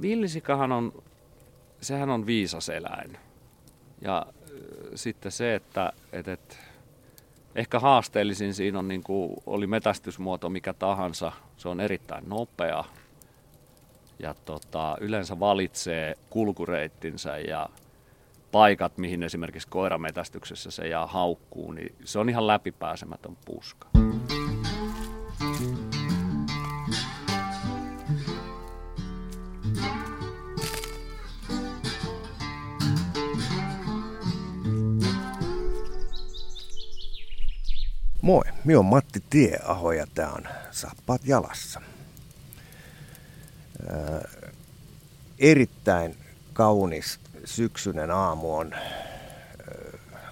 [0.00, 1.02] villisikahan on,
[1.80, 3.18] sehän on viisas eläin.
[4.00, 4.26] Ja
[4.94, 6.56] sitten se, että, että, että
[7.54, 12.84] ehkä haasteellisin siinä on, niin kuin oli metästysmuoto mikä tahansa, se on erittäin nopea
[14.18, 17.68] ja tota, yleensä valitsee kulkureittinsä ja
[18.52, 23.88] paikat, mihin esimerkiksi koirametästyksessä se jää haukkuu, niin se on ihan läpipääsemätön puska.
[38.22, 41.80] Moi, minä on Matti Tieaho ja tämä on Sappaat jalassa.
[43.88, 44.28] Ää,
[45.38, 46.16] erittäin
[46.52, 48.72] kaunis syksyinen aamu on.
[48.72, 48.80] Ää,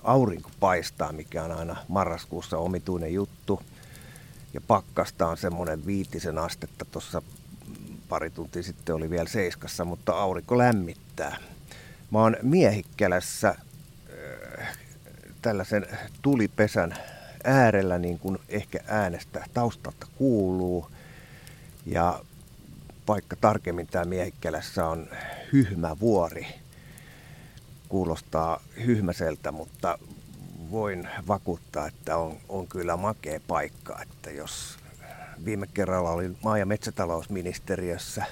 [0.04, 3.62] aurinko paistaa, mikä on aina marraskuussa omituinen juttu.
[4.54, 6.84] Ja pakkasta on semmoinen viitisen astetta.
[6.84, 7.22] Tuossa
[8.08, 11.36] pari tuntia sitten oli vielä seiskassa, mutta aurinko lämmittää.
[12.10, 14.74] Mä oon Miehikkälässä ää,
[15.42, 15.86] tällaisen
[16.22, 16.94] tulipesän
[17.44, 20.90] äärellä, niin kuin ehkä äänestä taustalta kuuluu.
[21.86, 22.20] Ja
[23.08, 25.08] vaikka tarkemmin tämä Miehikkälässä on
[25.52, 26.46] hyhmä vuori,
[27.88, 29.98] kuulostaa hyhmäseltä, mutta
[30.70, 34.78] voin vakuuttaa, että on, on kyllä makea paikka, että jos
[35.44, 38.24] viime kerralla olin maa- ja metsätalousministeriössä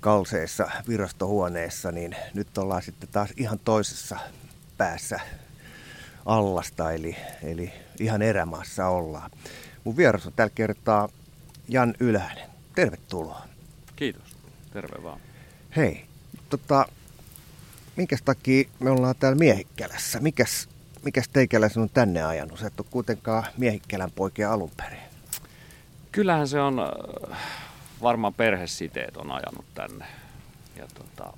[0.00, 4.18] kalseessa virastohuoneessa, niin nyt ollaan sitten taas ihan toisessa
[4.76, 5.20] päässä
[6.26, 9.30] allasta, eli, eli ihan erämaassa ollaan.
[9.84, 11.08] Mun vieras on tällä kertaa
[11.68, 12.50] Jan Ylänen.
[12.74, 13.46] Tervetuloa.
[13.96, 14.36] Kiitos.
[14.72, 15.20] Terve vaan.
[15.76, 16.04] Hei,
[16.50, 16.86] tota,
[17.96, 20.20] minkäs takia me ollaan täällä Miehikkälässä?
[20.20, 20.68] Mikäs,
[21.04, 22.58] mikäs teikällä sinun tänne ajanut?
[22.58, 24.98] Sä et ole kuitenkaan Miehikkälän poikia alun perin.
[26.12, 27.38] Kyllähän se on, äh,
[28.02, 30.06] varmaan perhesiteet on ajanut tänne.
[30.76, 31.32] Ja tota,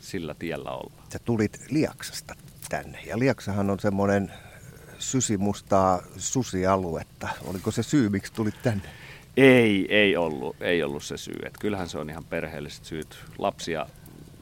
[0.00, 1.04] sillä tiellä ollaan.
[1.12, 2.34] Sä tulit Liaksasta
[2.68, 2.98] tänne.
[3.02, 4.32] Ja Liaksahan on semmoinen
[5.00, 7.28] sysimustaa susialuetta.
[7.44, 8.82] Oliko se syy, miksi tulit tänne?
[9.36, 11.38] Ei, ei ollut, ei ollut se syy.
[11.44, 13.18] Et kyllähän se on ihan perheelliset syyt.
[13.38, 13.86] Lapsia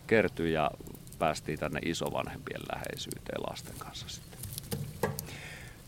[0.07, 0.71] kertyi ja
[1.19, 4.39] päästiin tänne isovanhempien läheisyyteen lasten kanssa sitten.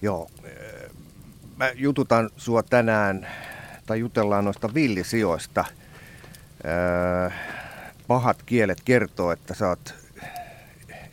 [0.03, 0.91] Joo, eh,
[1.57, 3.29] mä jututan sua tänään,
[3.87, 5.65] tai jutellaan noista villisijoista.
[6.65, 7.33] Eh,
[8.07, 10.00] pahat kielet kertoo, että sä oot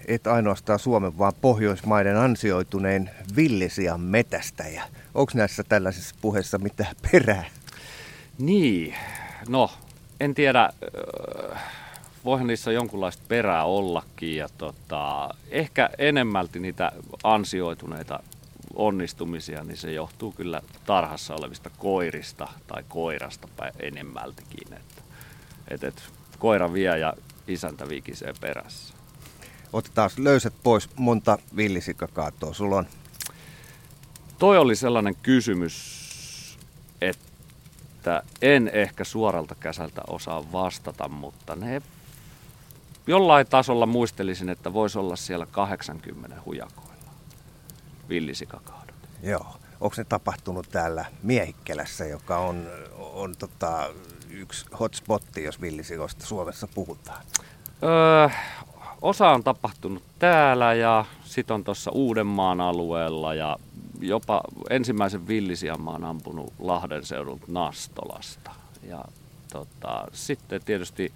[0.08, 4.84] et ainoastaan Suomen, vaan Pohjoismaiden ansioitunein villisian metästäjä.
[5.14, 7.46] Onko näissä tällaisissa puheissa mitään perää?
[8.38, 8.96] Niin,
[9.50, 9.72] no
[10.20, 10.70] en tiedä,
[12.26, 16.92] voihan niissä jonkunlaista perää ollakin ja tota, ehkä enemmälti niitä
[17.24, 18.20] ansioituneita
[18.76, 23.48] onnistumisia, niin se johtuu kyllä tarhassa olevista koirista tai koirasta
[23.80, 24.74] enemmältikin.
[24.74, 25.02] Että,
[25.68, 26.04] et, et,
[26.40, 27.14] koira vie ja
[27.48, 28.97] isäntä vikisee perässä.
[29.74, 30.90] Otetaan löysät pois.
[30.96, 32.88] Monta villisikakaatoa sulla on?
[34.40, 36.58] Toi oli sellainen kysymys,
[37.02, 41.82] että en ehkä suoralta käsältä osaa vastata, mutta ne
[43.08, 47.12] jollain tasolla muistelisin, että voisi olla siellä 80 hujakoilla
[48.10, 48.96] villisikakaadot.
[49.24, 49.58] Joo.
[49.82, 52.68] Onko ne tapahtunut täällä Miehikkelässä, joka on,
[52.98, 53.90] on tota,
[54.30, 57.26] yksi hotspotti, jos villisikoista Suomessa puhutaan?
[57.84, 58.30] Öö,
[59.02, 63.58] osa on tapahtunut täällä ja sitten on tuossa Uudenmaan alueella ja
[64.02, 68.52] jopa ensimmäisen villisianmaan ampunut Lahden seudulta Nastolasta.
[68.84, 69.06] Ja
[69.52, 71.14] tota, sitten tietysti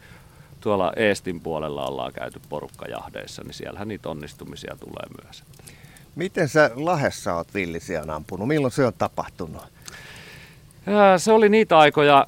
[0.59, 5.43] tuolla Eestin puolella ollaan käyty porukkajahdeissa, niin siellähän niitä onnistumisia tulee myös.
[6.15, 8.47] Miten sä Lahessa oot villisian ampunut?
[8.47, 9.61] Milloin se on tapahtunut?
[11.17, 12.25] Se oli niitä aikoja,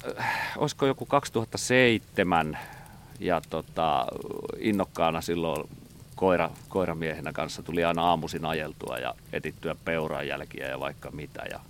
[0.56, 2.58] olisiko joku 2007,
[3.20, 4.06] ja tota,
[4.58, 5.68] innokkaana silloin
[6.14, 11.42] koira, koiramiehenä kanssa tuli aina aamuisin ajeltua ja etittyä peuran jälkiä ja vaikka mitä.
[11.50, 11.60] Ja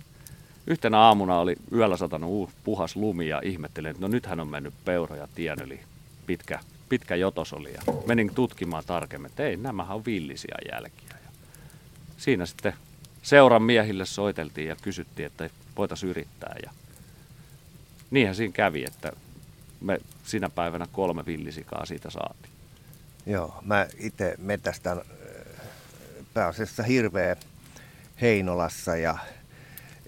[0.67, 4.73] yhtenä aamuna oli yöllä satanut puhas lumi ja ihmettelin, että no nythän on mennyt
[5.17, 5.79] ja tien yli.
[6.25, 6.59] Pitkä,
[6.89, 11.17] pitkä jotos oli ja menin tutkimaan tarkemmin, että ei, nämähän on villisiä jälkiä.
[11.25, 11.31] Ja
[12.17, 12.73] siinä sitten
[13.23, 16.55] seuran miehille soiteltiin ja kysyttiin, että voitaisiin yrittää.
[16.63, 16.71] Ja
[18.11, 19.11] niinhän siinä kävi, että
[19.85, 22.53] me sinä päivänä kolme villisikaa siitä saatiin.
[23.25, 25.05] Joo, mä itse metästän äh,
[26.33, 27.35] pääasiassa hirveä
[28.21, 29.17] Heinolassa ja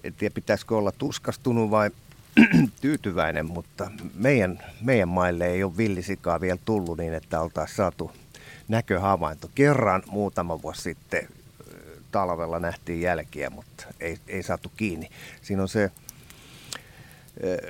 [0.04, 1.90] en tiedä pitäisikö olla tuskastunut vai
[2.80, 8.12] tyytyväinen, mutta meidän, meidän maille ei ole villisikaa vielä tullut niin, että oltaisiin saatu
[8.68, 9.50] näköhavainto.
[9.54, 11.28] Kerran muutama vuosi sitten äh,
[12.12, 15.08] talvella nähtiin jälkiä, mutta ei, ei saatu kiinni.
[15.42, 15.90] Siinä on se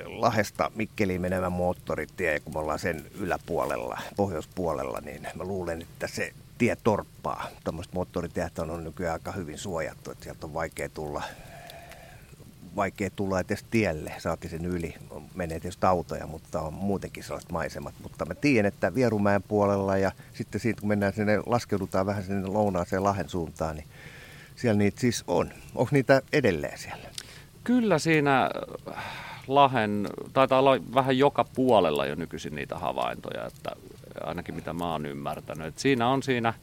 [0.05, 6.07] Lahesta Mikkeliin menevä moottoritie, ja kun me ollaan sen yläpuolella, pohjoispuolella, niin mä luulen, että
[6.07, 7.47] se tie torppaa.
[7.63, 11.23] Tuommoiset moottoritiet on nykyään aika hyvin suojattu, että sieltä on vaikea tulla
[12.75, 14.95] vaikea tulla edes tielle, saati sen yli.
[15.35, 17.93] Menee tietysti autoja, mutta on muutenkin sellaiset maisemat.
[18.03, 22.47] Mutta mä tiedän, että Vierumäen puolella ja sitten siitä kun mennään sinne, laskeudutaan vähän sinne
[22.47, 23.87] lounaaseen Lahen suuntaan, niin
[24.55, 25.49] siellä niitä siis on.
[25.75, 27.09] Onko niitä edelleen siellä?
[27.63, 28.49] Kyllä siinä
[29.49, 33.71] Lahen, taitaa olla vähän joka puolella jo nykyisin niitä havaintoja, että
[34.23, 35.67] ainakin mitä mä oon ymmärtänyt.
[35.67, 36.53] Että siinä on siinä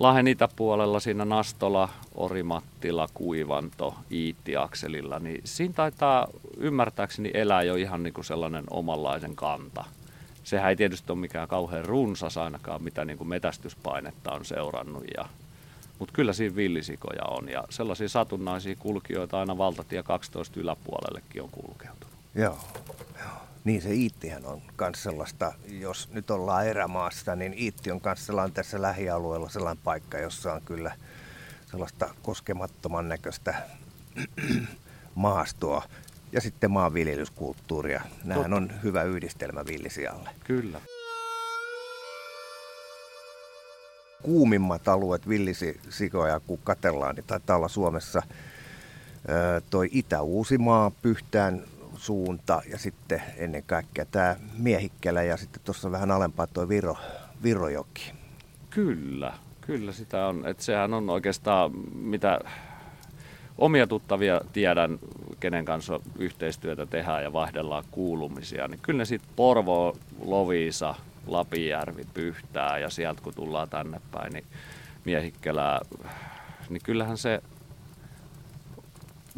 [0.00, 6.26] Lahen itäpuolella, siinä Nastola, Orimattila, Kuivanto, Iitti-akselilla, niin siinä taitaa
[6.56, 9.84] ymmärtääkseni elää jo ihan niin kuin sellainen omanlaisen kanta.
[10.44, 15.04] Sehän ei tietysti ole mikään kauhean runsas ainakaan, mitä niin kuin metästyspainetta on seurannut.
[15.16, 15.28] Ja,
[15.98, 22.11] mutta kyllä siinä villisikoja on ja sellaisia satunnaisia kulkijoita aina valtatie 12 yläpuolellekin on kulkeutunut.
[22.34, 22.58] Joo.
[23.64, 28.54] Niin se Iittihän on myös sellaista, jos nyt ollaan erämaassa, niin Iitti on myös sellainen
[28.54, 30.94] tässä lähialueella sellainen paikka, jossa on kyllä
[31.70, 33.54] sellaista koskemattoman näköistä
[35.14, 35.82] maastoa
[36.32, 38.02] ja sitten maanviljelyskulttuuria.
[38.24, 40.30] Nämähän on hyvä yhdistelmä villisialle.
[40.44, 40.80] Kyllä.
[44.22, 48.22] Kuumimmat alueet villisikoja, kun katellaan, niin taitaa olla Suomessa
[49.70, 51.62] toi Itä-Uusimaa, Pyhtään
[52.02, 56.96] suunta ja sitten ennen kaikkea tämä Miehikkelä ja sitten tuossa vähän alempaa tuo Viro,
[57.42, 58.12] Virojoki.
[58.70, 60.46] Kyllä, kyllä sitä on.
[60.46, 62.38] Et sehän on oikeastaan mitä
[63.58, 64.98] omia tuttavia tiedän,
[65.40, 70.94] kenen kanssa yhteistyötä tehdään ja vaihdellaan kuulumisia, niin kyllä ne sitten Porvo, Loviisa,
[71.26, 74.44] Lapijärvi, Pyhtää ja sieltä kun tullaan tänne päin, niin
[75.04, 75.80] Miehikkelää,
[76.68, 77.42] niin kyllähän se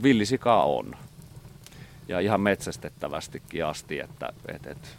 [0.02, 0.96] villisika on
[2.08, 4.96] ja ihan metsästettävästikin asti, että et, et,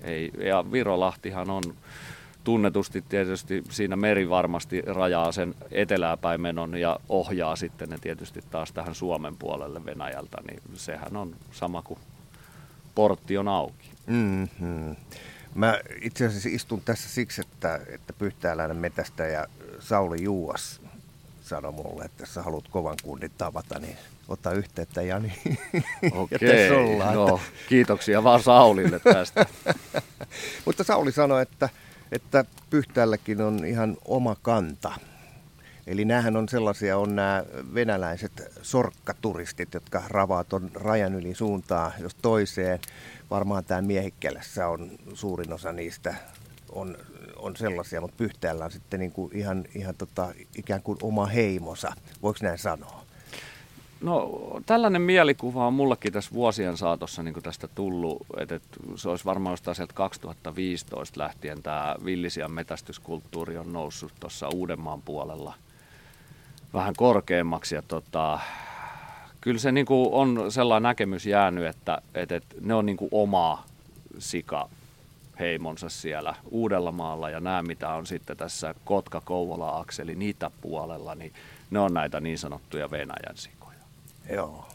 [0.00, 1.62] ei, ja Virolahtihan on
[2.44, 8.72] tunnetusti tietysti siinä meri varmasti rajaa sen eteläpäin menon ja ohjaa sitten ne tietysti taas
[8.72, 12.00] tähän Suomen puolelle Venäjältä, niin sehän on sama kuin
[12.94, 13.90] portti on auki.
[14.06, 14.96] Mm-hmm.
[15.54, 19.46] Mä itse asiassa istun tässä siksi, että, että pyhtääläinen metästäjä
[19.78, 20.80] Sauli Juuas
[21.50, 23.96] sanoi mulle, että jos sä haluat kovan kunnin tavata, niin
[24.28, 25.32] ota yhteyttä Jani.
[26.12, 26.70] Okei,
[27.14, 29.46] no, kiitoksia vaan Saulille tästä.
[30.66, 31.68] Mutta Sauli sanoi, että,
[32.12, 34.92] että Pyhtäälläkin on ihan oma kanta.
[35.86, 37.44] Eli näähän on sellaisia, on nämä
[37.74, 42.78] venäläiset sorkkaturistit, jotka ravaa tuon rajan yli suuntaa jos toiseen.
[43.30, 46.14] Varmaan tämä miehikkelässä on suurin osa niistä
[46.72, 46.96] on,
[47.40, 51.92] on sellaisia, mutta Pyhtäällä on sitten niin kuin ihan, ihan tota, ikään kuin oma heimosa.
[52.22, 53.00] Voiko näin sanoa?
[54.00, 54.30] No
[54.66, 59.52] tällainen mielikuva on mullakin tässä vuosien saatossa niin tästä tullut, että, että se olisi varmaan
[59.52, 65.54] jostain sieltä 2015 lähtien tämä villisian metästyskulttuuri on noussut tuossa Uudenmaan puolella
[66.74, 68.38] vähän korkeammaksi ja tota,
[69.40, 73.64] kyllä se niin on sellainen näkemys jäänyt, että, että, että ne on niin kuin omaa
[74.18, 74.68] sika
[75.40, 81.32] heimonsa siellä Uudellamaalla ja nämä, mitä on sitten tässä Kotka-Kouvola-akseli niitä puolella, niin
[81.70, 83.78] ne on näitä niin sanottuja Venäjän sikoja.
[84.32, 84.68] Joo.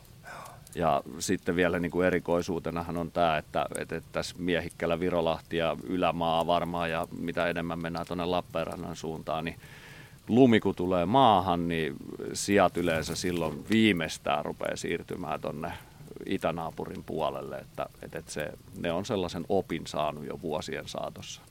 [0.76, 5.78] Ja sitten vielä niin kuin erikoisuutenahan on tämä, että, että, että tässä Miehikkällä Virolahti ja
[5.84, 9.60] Ylämaa varmaan ja mitä enemmän mennään tuonne Lappeenrannan suuntaan, niin
[10.28, 11.96] lumi kun tulee maahan, niin
[12.34, 15.74] sijat yleensä silloin viimeistään rupeaa siirtymään tuonne
[16.26, 21.42] itänaapurin puolelle, että, että, se, ne on sellaisen opin saanut jo vuosien saatossa.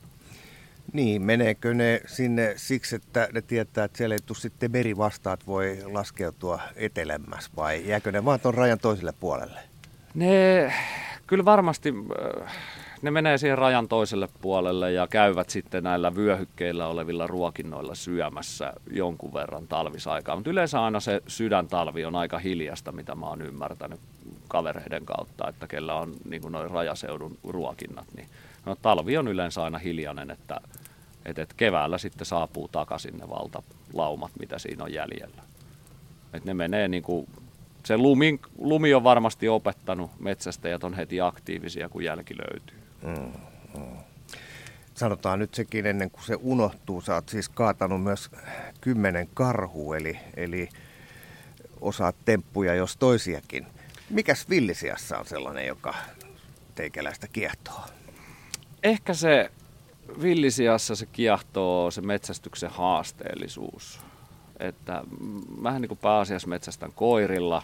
[0.93, 5.79] Niin, meneekö ne sinne siksi, että ne tietää, että siellä ei tule sitten merivastaat voi
[5.85, 9.59] laskeutua etelämmäs vai jääkö ne vaan tuon rajan toiselle puolelle?
[10.13, 10.73] Ne,
[11.27, 11.93] kyllä varmasti
[12.43, 12.51] äh,
[13.01, 19.33] ne menee siihen rajan toiselle puolelle ja käyvät sitten näillä vyöhykkeillä olevilla ruokinnoilla syömässä jonkun
[19.33, 20.35] verran talvisaikaa.
[20.35, 23.99] Mutta yleensä aina se sydäntalvi on aika hiljasta, mitä mä oon ymmärtänyt
[24.47, 28.29] kavereiden kautta, että kellä on niin noin rajaseudun ruokinnat, niin
[28.65, 30.61] no, talvi on yleensä aina hiljainen, että
[31.25, 35.43] et, et keväällä sitten saapuu takaisin ne valtalaumat, mitä siinä on jäljellä.
[36.33, 37.27] Et ne menee niin kuin,
[37.83, 42.77] se lumi, lumi on varmasti opettanut metsästäjät on heti aktiivisia, kun jälki löytyy.
[43.01, 43.31] Mm,
[43.81, 43.97] mm.
[44.95, 48.29] Sanotaan nyt sekin ennen kuin se unohtuu, sä oot siis kaatanut myös
[48.81, 50.69] kymmenen karhu, eli, eli
[51.81, 53.67] osaat temppuja jos toisiakin.
[54.09, 55.93] Mikäs villisiassa on sellainen, joka
[56.75, 57.81] teikäläistä kiehtoo?
[58.83, 59.51] Ehkä se
[60.21, 63.99] villisiassa se kiehtoo se metsästyksen haasteellisuus.
[64.59, 65.03] Että
[65.61, 67.63] mähän niin pääasiassa metsästän koirilla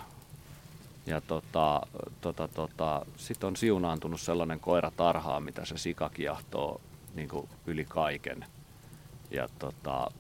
[1.06, 1.82] Ja tota,
[2.22, 6.82] tota, tota, sitten on siunaantunut sellainen koiratarhaa, mitä se sika kiehtoo
[7.16, 8.46] niin kuin yli kaiken.
[9.32, 10.12] Ja tota,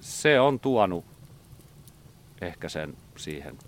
[0.00, 1.04] se on tuonut
[2.40, 3.58] ehkä sen siihen.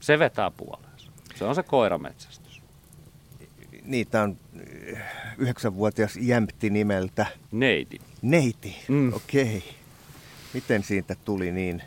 [0.00, 0.91] Se vetää puoleensa.
[1.34, 2.62] Se on se koirametsästys.
[3.84, 4.36] Niitä on
[5.38, 7.26] yhdeksänvuotias jämpti nimeltä.
[7.52, 8.00] Neiti.
[8.22, 9.12] Neiti, mm.
[9.12, 9.56] okei.
[9.56, 9.70] Okay.
[10.54, 11.82] Miten siitä tuli niin,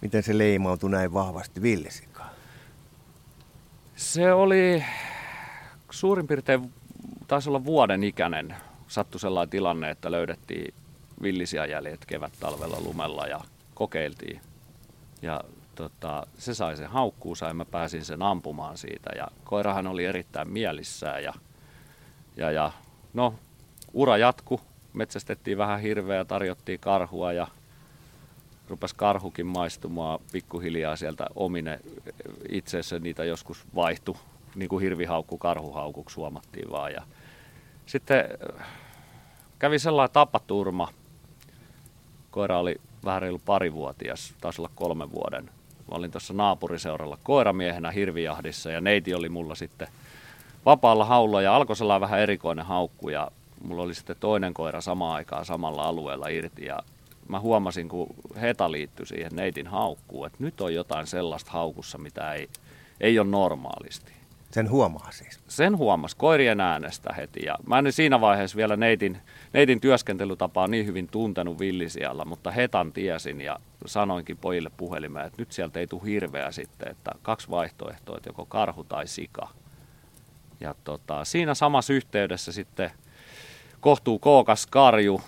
[0.00, 2.30] miten se leimautui näin vahvasti villisikaan?
[3.96, 4.84] Se oli
[5.90, 6.72] suurin piirtein,
[7.26, 8.56] taisi olla vuoden ikäinen.
[8.88, 10.74] Sattui sellainen tilanne, että löydettiin
[11.22, 13.40] villisiä jäljet kevät talvella lumella ja
[13.74, 14.40] kokeiltiin.
[15.22, 19.10] Ja tota, se sai sen haukkuunsa ja mä pääsin sen ampumaan siitä.
[19.16, 21.32] Ja koirahan oli erittäin mielissään ja,
[22.36, 22.72] ja, ja
[23.14, 23.34] no,
[23.92, 24.60] ura jatku.
[24.92, 27.46] Metsästettiin vähän hirveä, tarjottiin karhua ja
[28.68, 31.80] rupesi karhukin maistumaan pikkuhiljaa sieltä omine.
[32.48, 34.14] Itse asiassa niitä joskus vaihtui,
[34.54, 36.92] niin kuin hirvihaukku karhuhaukuksi huomattiin vaan.
[36.92, 37.02] Ja
[37.86, 38.24] sitten
[39.58, 40.88] kävi sellainen tapaturma.
[42.30, 45.50] Koira oli vähän reilu parivuotias, taisi olla kolmen vuoden.
[45.92, 49.88] Mä olin tuossa naapuriseuralla koiramiehenä hirvijahdissa ja neiti oli mulla sitten
[50.66, 53.30] vapaalla haulla ja alkoi sellainen vähän erikoinen haukku ja
[53.64, 56.78] mulla oli sitten toinen koira samaan aikaan samalla alueella irti ja
[57.28, 58.06] mä huomasin, kun
[58.40, 62.48] Heta liittyi siihen neitin haukkuun, että nyt on jotain sellaista haukussa, mitä ei,
[63.00, 64.12] ei ole normaalisti.
[64.52, 65.40] Sen huomaa siis?
[65.48, 67.40] Sen huomasi koirien äänestä heti.
[67.46, 69.18] Ja mä en siinä vaiheessa vielä neitin,
[69.52, 75.52] neitin työskentelytapaa niin hyvin tuntenut villisialla, mutta hetan tiesin ja sanoinkin pojille puhelimeen, että nyt
[75.52, 79.48] sieltä ei tule hirveä sitten, että kaksi vaihtoehtoa, että joko karhu tai sika.
[80.60, 82.90] Ja tota, siinä samassa yhteydessä sitten
[83.80, 85.20] kohtuu kookas karju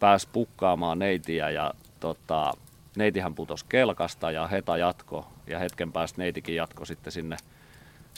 [0.00, 2.52] pääsi pukkaamaan neitiä ja tota,
[2.96, 7.36] neitihän putosi kelkasta ja heta jatko ja hetken päästä neitikin jatko sitten sinne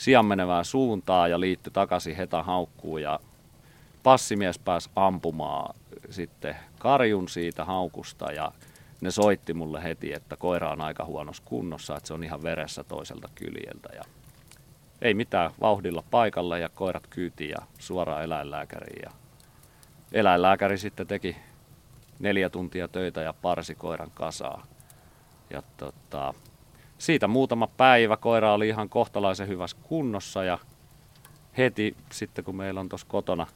[0.01, 3.19] sijan menevään suuntaan ja liittyi takaisin heta haukkuun ja
[4.03, 5.75] passimies pääsi ampumaan
[6.09, 8.51] sitten karjun siitä haukusta ja
[9.01, 12.83] ne soitti mulle heti, että koira on aika huonossa kunnossa, että se on ihan veressä
[12.83, 14.03] toiselta kyljeltä ja
[15.01, 19.11] ei mitään vauhdilla paikalle ja koirat kyyti ja suoraan eläinlääkäriin ja
[20.11, 21.35] eläinlääkäri sitten teki
[22.19, 24.65] neljä tuntia töitä ja parsi koiran kasaa.
[25.49, 26.33] Ja tota,
[27.01, 30.59] siitä muutama päivä koira oli ihan kohtalaisen hyvässä kunnossa ja
[31.57, 33.47] heti sitten kun meillä on tuossa kotona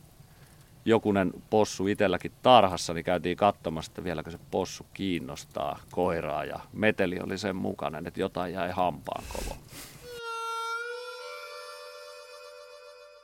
[0.85, 7.19] jokunen possu itselläkin tarhassa, niin käytiin katsomassa, että vieläkö se possu kiinnostaa koiraa ja meteli
[7.19, 9.57] oli sen mukainen, että jotain jäi hampaan kolo.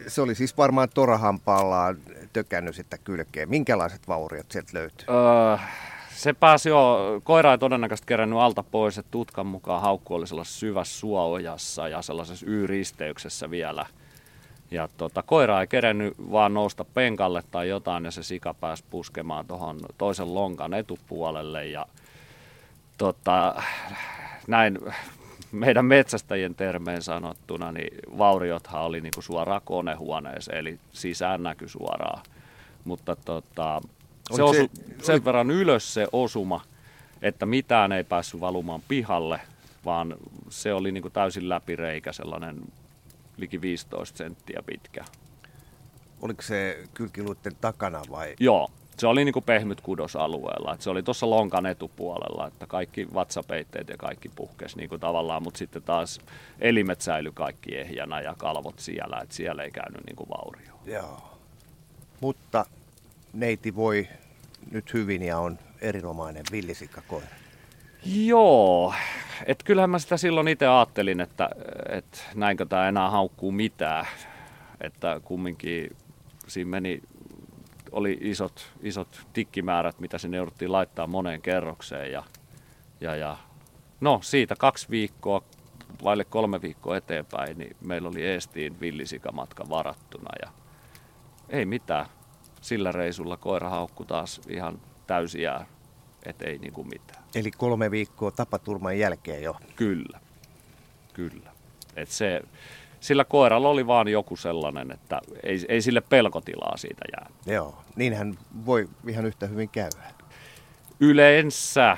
[0.07, 1.97] Se oli siis varmaan torahampaallaan
[2.33, 3.49] tökännyt sitä kylkeen.
[3.49, 5.05] Minkälaiset vauriot sieltä löytyy?
[5.09, 5.57] Öö,
[6.15, 10.59] se pääsi jo, koira ei todennäköisesti kerännyt alta pois, että tutkan mukaan haukku oli sellaisessa
[10.59, 13.85] syvässä suoojassa ja sellaisessa y-risteyksessä vielä.
[14.71, 19.47] Ja tota, koira ei kerennyt vaan nousta penkalle tai jotain ja se sika pääsi puskemaan
[19.47, 21.85] tuohon toisen lonkan etupuolelle ja
[22.97, 23.61] tota,
[24.47, 24.79] näin
[25.51, 32.23] meidän metsästäjien termeen sanottuna, niin vauriothan oli niin kuin suoraan konehuoneeseen, eli sisään näky suoraan.
[32.85, 33.81] Mutta tota,
[34.35, 36.61] se osui se, sen verran ylös se osuma,
[37.21, 39.41] että mitään ei päässyt valumaan pihalle,
[39.85, 40.15] vaan
[40.49, 42.61] se oli niin kuin täysin läpireikä, sellainen
[43.37, 45.05] liki 15 senttiä pitkä.
[46.21, 48.35] Oliko se kylkiluiden takana vai?
[48.39, 50.73] Joo, se oli niin kuin pehmyt kudosalueella.
[50.73, 55.43] Että se oli tuossa lonkan etupuolella, että kaikki vatsapeitteet ja kaikki puhkesi niin kuin tavallaan,
[55.43, 56.19] mutta sitten taas
[56.59, 60.73] elimet säilyi kaikki ehjänä ja kalvot siellä, että siellä ei käynyt niin kuin vaurio.
[60.85, 61.37] Joo.
[62.19, 62.65] Mutta
[63.33, 64.07] neiti voi
[64.71, 67.27] nyt hyvin ja on erinomainen villisikkakoira.
[68.05, 68.93] Joo,
[69.45, 71.49] että kyllähän mä sitä silloin itse ajattelin, että,
[71.89, 74.05] että näinkö tämä enää haukkuu mitään.
[74.81, 75.95] Että kumminkin
[76.47, 77.01] siinä meni
[77.91, 82.11] oli isot, isot tikkimäärät, mitä sinne jouduttiin laittaa moneen kerrokseen.
[82.11, 82.23] Ja,
[83.01, 83.37] ja, ja
[84.01, 85.43] no siitä kaksi viikkoa,
[86.03, 90.29] vaille kolme viikkoa eteenpäin, niin meillä oli Eestiin villisikamatka varattuna.
[90.41, 90.51] Ja
[91.49, 92.05] ei mitään.
[92.61, 95.65] Sillä reisulla koira haukku taas ihan täysiä,
[96.25, 97.23] et ei niinku mitään.
[97.35, 99.55] Eli kolme viikkoa tapaturman jälkeen jo?
[99.75, 100.19] Kyllä,
[101.13, 101.51] kyllä.
[101.95, 102.41] Et se,
[102.99, 107.29] sillä koiralla oli vaan joku sellainen, että ei, ei sille pelkotilaa siitä jää.
[107.55, 110.11] Joo, niinhän voi ihan yhtä hyvin käydä.
[110.99, 111.97] Yleensä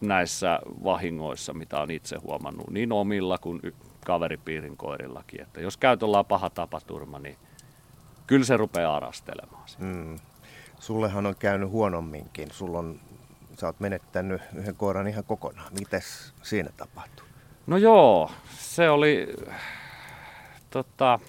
[0.00, 3.60] näissä vahingoissa, mitä on itse huomannut, niin omilla kuin
[4.06, 7.36] kaveripiirin koirillakin, että jos käyt ollaan paha tapaturma, niin
[8.26, 9.64] kyllä se rupeaa arastelemaan.
[9.78, 10.18] Mm.
[10.80, 12.50] Sullehan on käynyt huonomminkin.
[12.50, 13.00] Sulla on,
[13.58, 15.72] sä oot menettänyt yhden koiran ihan kokonaan.
[15.78, 17.26] Mites siinä tapahtuu?
[17.66, 19.28] No joo, se oli
[20.70, 21.20] tota,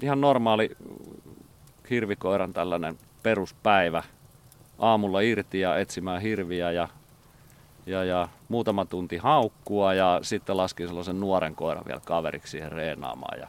[0.00, 0.76] ihan normaali
[1.90, 4.02] hirvikoiran tällainen peruspäivä.
[4.78, 6.88] Aamulla irti ja etsimään hirviä ja,
[7.86, 13.40] ja, ja muutama tunti haukkua ja sitten laskin sellaisen nuoren koiran vielä kaveriksi siihen reenaamaan.
[13.40, 13.48] Ja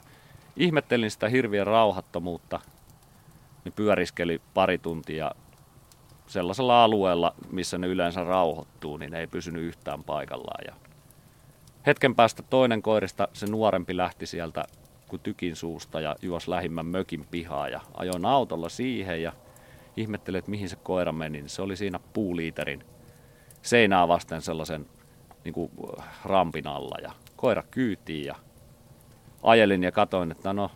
[0.56, 2.60] ihmettelin sitä hirvien rauhattomuutta,
[3.64, 5.32] niin pyöriskeli pari tuntia
[6.28, 10.64] sellaisella alueella, missä ne yleensä rauhoittuu, niin ne ei pysynyt yhtään paikallaan.
[10.68, 10.74] Ja
[11.88, 14.66] hetken päästä toinen koirista, se nuorempi lähti sieltä
[15.08, 19.34] kuin tykin suusta ja juos lähimmän mökin pihaa ja ajoin autolla siihen ja
[19.98, 21.44] ihmettelin, että mihin se koira meni.
[21.50, 22.84] Se oli siinä puuliiterin
[23.62, 24.86] seinää vasten sellaisen
[25.44, 25.72] niin kuin
[26.26, 28.36] rampin alla ja koira kyytiin ja
[29.44, 30.72] ajelin ja katoin, että no,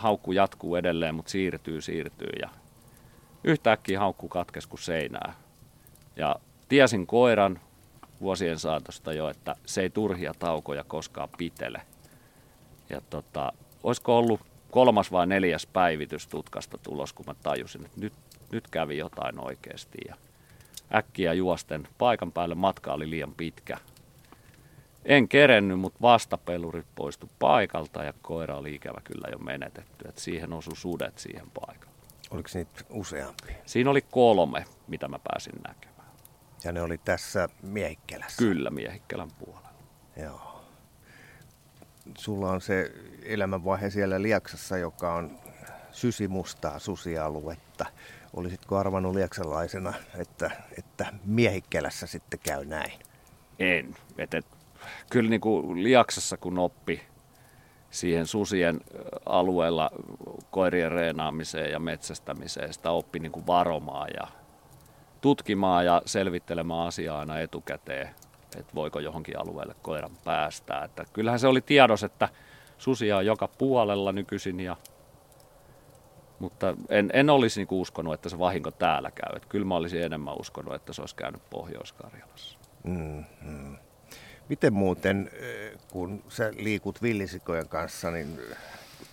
[0.00, 2.48] haukku jatkuu edelleen, mutta siirtyy, siirtyy ja
[3.44, 5.34] yhtäkkiä haukku katkesi kuin seinää.
[6.16, 6.36] Ja
[6.68, 7.60] tiesin koiran
[8.20, 11.82] vuosien saatosta jo, että se ei turhia taukoja koskaan pitele.
[12.90, 13.52] Ja tota,
[13.82, 14.40] olisiko ollut
[14.70, 18.12] kolmas vai neljäs päivitys tutkasta tulos, kun mä tajusin, että nyt,
[18.52, 19.98] nyt kävi jotain oikeasti.
[20.08, 20.16] Ja
[20.94, 23.78] äkkiä juosten paikan päälle matka oli liian pitkä.
[25.04, 30.08] En kerennyt, mutta vastapelurit poistu paikalta ja koira oli ikävä kyllä jo menetetty.
[30.08, 31.90] Et siihen osui sudet siihen paikalle.
[32.30, 33.56] Oliko niitä useampia?
[33.66, 36.08] Siinä oli kolme, mitä mä pääsin näkemään.
[36.64, 38.38] Ja ne oli tässä Miehikkelässä?
[38.38, 39.68] Kyllä, Miehikkelän puolella.
[40.16, 40.64] Joo.
[42.18, 42.92] Sulla on se
[43.22, 45.38] elämänvaihe siellä Liaksassa, joka on
[45.92, 47.86] sysimustaa susialuetta.
[48.34, 52.92] Olisitko arvannut liaksalaisena, että, että Miehikkelässä sitten käy näin?
[53.58, 53.96] En.
[54.18, 54.46] Et, et,
[55.10, 57.02] kyllä niin kuin Liaksassa kun oppi
[57.90, 58.80] siihen susien
[59.26, 59.90] alueella
[60.50, 64.28] koirien reenaamiseen ja metsästämiseen, sitä oppi niin kuin varomaan ja
[65.20, 68.10] tutkimaan ja selvittelemään asiaa aina etukäteen,
[68.56, 70.84] että voiko johonkin alueelle koiran päästää.
[70.84, 72.28] Että kyllähän se oli tiedos, että
[72.78, 74.76] susia on joka puolella nykyisin, ja,
[76.38, 79.36] mutta en, en olisi niin uskonut, että se vahinko täällä käy.
[79.36, 82.58] Että kyllä mä olisin enemmän uskonut, että se olisi käynyt Pohjois-Karjalassa.
[82.84, 83.76] Mm, hmm
[84.50, 85.30] Miten muuten,
[85.90, 88.38] kun sä liikut villisikojen kanssa, niin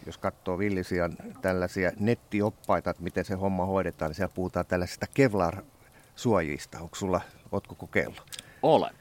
[0.05, 6.79] jos katsoo villisian tällaisia nettioppaita, että miten se homma hoidetaan, niin siellä puhutaan tällaisista Kevlar-suojista.
[6.81, 7.21] Onko sulla,
[7.51, 8.21] ootko kokeillut?
[8.63, 8.95] Olen.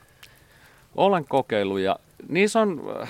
[0.94, 3.08] Olen kokeillut ja niissä on äh,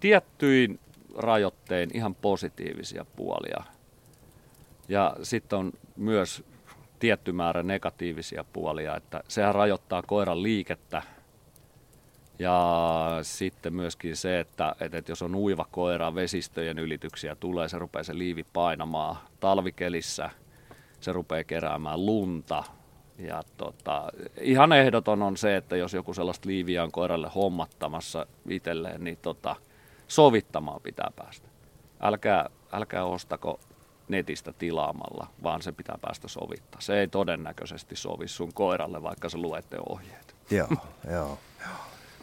[0.00, 0.80] tiettyin
[1.16, 3.64] rajoittein ihan positiivisia puolia.
[4.88, 6.44] Ja sitten on myös
[6.98, 11.02] tietty määrä negatiivisia puolia, että sehän rajoittaa koiran liikettä–
[12.38, 18.02] ja sitten myöskin se, että, että jos on uiva koira, vesistöjen ylityksiä tulee, se rupeaa
[18.02, 20.30] se liivi painamaan talvikelissä,
[21.00, 22.64] se rupeaa keräämään lunta.
[23.18, 24.04] Ja tota,
[24.40, 29.56] ihan ehdoton on se, että jos joku sellaista liiviä on koiralle hommattamassa itselleen, niin tota,
[30.08, 31.48] sovittamaan pitää päästä.
[32.00, 33.60] Älkää, älkää ostako
[34.08, 36.80] netistä tilaamalla, vaan se pitää päästä sovittaa.
[36.80, 40.36] Se ei todennäköisesti sovi sun koiralle, vaikka se luette ohjeet.
[40.50, 40.68] Joo,
[41.12, 41.38] joo.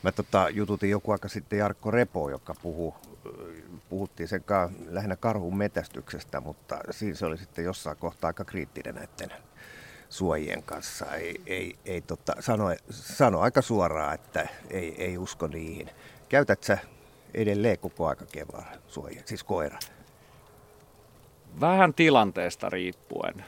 [0.03, 2.95] Mä tota, jututin joku aika sitten Jarkko Repo, joka puhuu,
[3.89, 8.95] puhuttiin sen ka, lähinnä karhun metästyksestä, mutta siinä se oli sitten jossain kohtaa aika kriittinen
[8.95, 9.37] näiden
[10.09, 11.05] suojien kanssa.
[11.05, 15.89] Ei, ei, ei tota, sano, sano aika suoraan, että ei, ei usko niihin.
[16.29, 16.77] Käytät sä
[17.33, 19.79] edelleen koko aika kevään suojia, siis koira?
[21.61, 23.45] Vähän tilanteesta riippuen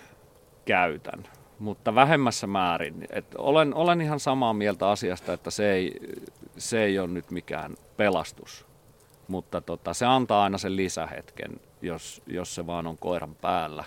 [0.65, 1.24] käytän
[1.60, 3.08] mutta vähemmässä määrin.
[3.10, 6.00] Et olen, olen ihan samaa mieltä asiasta, että se ei,
[6.58, 8.65] se ei ole nyt mikään pelastus,
[9.28, 13.84] mutta tota, se antaa aina sen lisähetken, jos, jos se vaan on koiran päällä.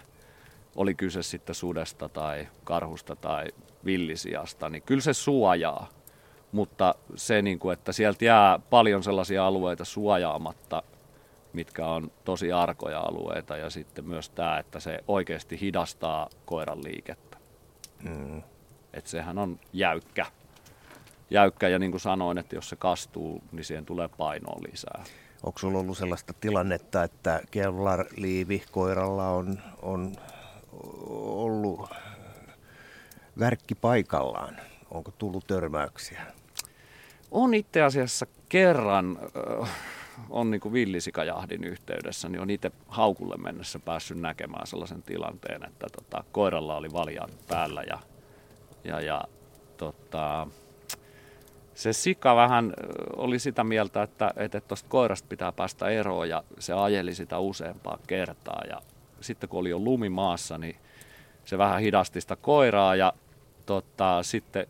[0.77, 3.47] Oli kyse sitten sudesta tai karhusta tai
[3.85, 5.89] villisiasta, niin kyllä se suojaa.
[6.53, 10.83] Mutta se, niin kuin, että sieltä jää paljon sellaisia alueita suojaamatta,
[11.53, 13.57] mitkä on tosi arkoja alueita.
[13.57, 17.28] Ja sitten myös tämä, että se oikeasti hidastaa koiran liikettä.
[18.03, 18.43] Mm.
[18.93, 20.27] Että sehän on jäykkä.
[21.31, 25.05] Jäykkä ja niin kuin sanoin, että jos se kastuu, niin siihen tulee painoa lisää.
[25.43, 30.13] Onko sulla ollut sellaista tilannetta, että Kevlar-liivi koiralla on, on
[31.21, 31.91] ollut
[33.39, 34.57] värkki paikallaan?
[34.91, 36.23] Onko tullut törmäyksiä?
[37.31, 39.19] On itse asiassa kerran,
[40.31, 45.87] on niin kuin villisikajahdin yhteydessä, niin on itse haukulle mennessä päässyt näkemään sellaisen tilanteen, että
[45.97, 47.99] tota, koiralla oli valjaat päällä ja,
[48.85, 49.23] ja, ja
[49.77, 50.47] tota,
[51.75, 52.75] se sika vähän
[53.17, 57.99] oli sitä mieltä, että että tuosta koirasta pitää päästä eroon ja se ajeli sitä useampaa
[58.07, 58.63] kertaa.
[58.71, 58.81] Ja
[59.21, 60.77] sitten kun oli jo lumi maassa, niin
[61.45, 63.13] se vähän hidasti sitä koiraa ja
[63.67, 64.67] tota, sitten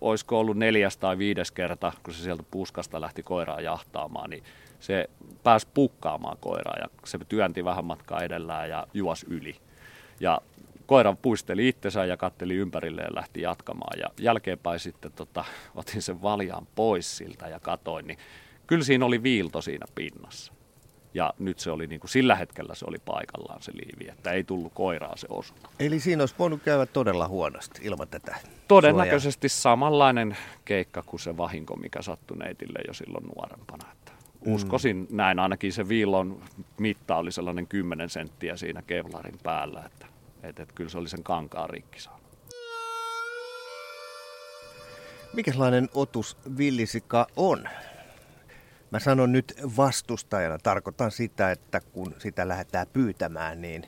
[0.00, 4.44] olisiko ollut neljäs tai viides kerta, kun se sieltä puskasta lähti koiraa jahtaamaan, niin
[4.80, 5.10] se
[5.42, 9.56] pääsi pukkaamaan koiraa ja se työnti vähän matkaa edellään ja juos yli.
[10.20, 10.40] Ja
[10.86, 14.00] koira puisteli itsensä ja katteli ympärille ja lähti jatkamaan.
[14.00, 18.18] Ja jälkeenpäin sitten tota, otin sen valjaan pois siltä ja katoin, niin
[18.66, 20.52] kyllä siinä oli viilto siinä pinnassa.
[21.14, 24.44] Ja nyt se oli niin kuin, sillä hetkellä se oli paikallaan se liivi, että ei
[24.44, 25.68] tullut koiraa se osunut.
[25.78, 28.36] Eli siinä olisi voinut käydä todella huonosti ilman tätä
[28.68, 29.62] Todennäköisesti suojaa.
[29.62, 33.84] samanlainen keikka kuin se vahinko, mikä sattui neitille jo silloin nuorempana.
[34.40, 35.16] Että uskoisin mm.
[35.16, 36.42] näin, ainakin se viillon
[36.78, 40.06] mitta oli sellainen 10 senttiä siinä kevlarin päällä, että,
[40.42, 42.20] että, että kyllä se oli sen kankaan rikki saanut.
[45.32, 47.68] Mikäslainen otus villisika on?
[48.90, 53.86] Mä sanon nyt vastustajana, tarkoitan sitä, että kun sitä lähdetään pyytämään, niin,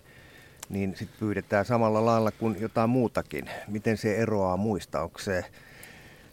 [0.68, 3.50] niin sit pyydetään samalla lailla kuin jotain muutakin.
[3.68, 5.02] Miten se eroaa muista?
[5.02, 5.44] Onko se,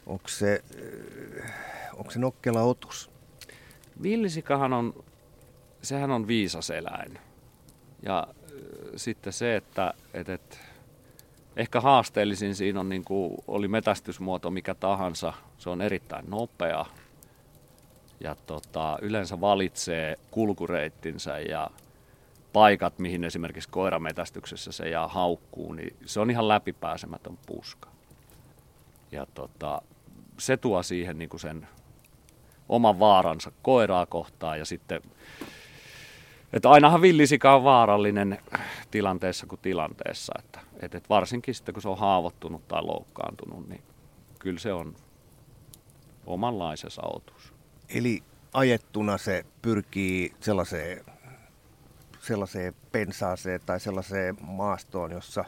[0.06, 0.64] onko se,
[1.94, 3.19] onko se nokkela otus?
[4.04, 5.04] Villisikahan on,
[5.82, 7.20] sehän on viisas eläin.
[8.04, 8.28] Ja
[8.96, 10.58] sitten se, että, että, että
[11.56, 16.86] ehkä haasteellisin siinä on, niin kuin oli metästysmuoto mikä tahansa, se on erittäin nopea,
[18.20, 21.70] ja tota, yleensä valitsee kulkureittinsä ja
[22.54, 27.90] paikat, mihin esimerkiksi koirametästyksessä se jää haukkuu, niin se on ihan läpipääsemätön puska.
[29.12, 29.82] Ja tota,
[30.38, 31.68] se tuo siihen niin kuin sen
[32.70, 35.02] oman vaaransa koiraa kohtaan ja sitten,
[36.54, 38.38] että ainahan villisika on vaarallinen
[38.92, 43.84] tilanteessa kuin tilanteessa, että, että varsinkin sitten kun se on haavoittunut tai loukkaantunut, niin
[44.40, 44.96] kyllä se on
[46.26, 47.54] omanlaisensa otus.
[47.90, 51.06] Eli ajettuna se pyrkii sellaiseen,
[52.20, 55.46] sellaiseen pensaaseen tai sellaiseen maastoon, jossa,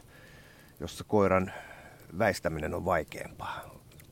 [0.80, 1.52] jossa koiran
[2.18, 3.60] väistäminen on vaikeampaa.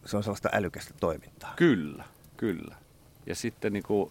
[0.05, 1.53] Se on sellaista älykästä toimintaa.
[1.57, 2.05] Kyllä,
[2.37, 2.77] kyllä.
[3.27, 4.11] Ja sitten niin kuin,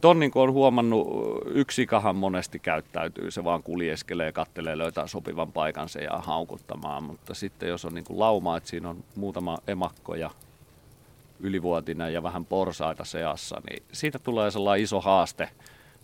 [0.00, 1.08] ton niin kuin on huomannut,
[1.46, 7.02] yksikahan monesti käyttäytyy, se vaan kuljeskelee, kattelee, löytää sopivan paikan se ja haukuttamaan.
[7.02, 10.30] Mutta sitten jos on niin kuin lauma, että siinä on muutama emakko ja
[11.40, 15.48] ylivuotinen ja vähän porsaita seassa, niin siitä tulee sellainen iso haaste.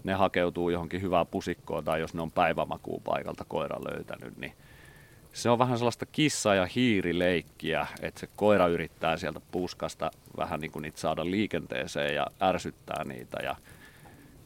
[0.05, 4.53] Ne hakeutuu johonkin hyvään pusikkoon tai jos ne on päivämakuun paikalta koira löytänyt, niin
[5.35, 10.70] se on vähän sellaista kissa- ja hiirileikkiä, että se koira yrittää sieltä puskasta vähän niin
[10.70, 13.42] kuin niitä saada liikenteeseen ja ärsyttää niitä.
[13.42, 13.57] Ja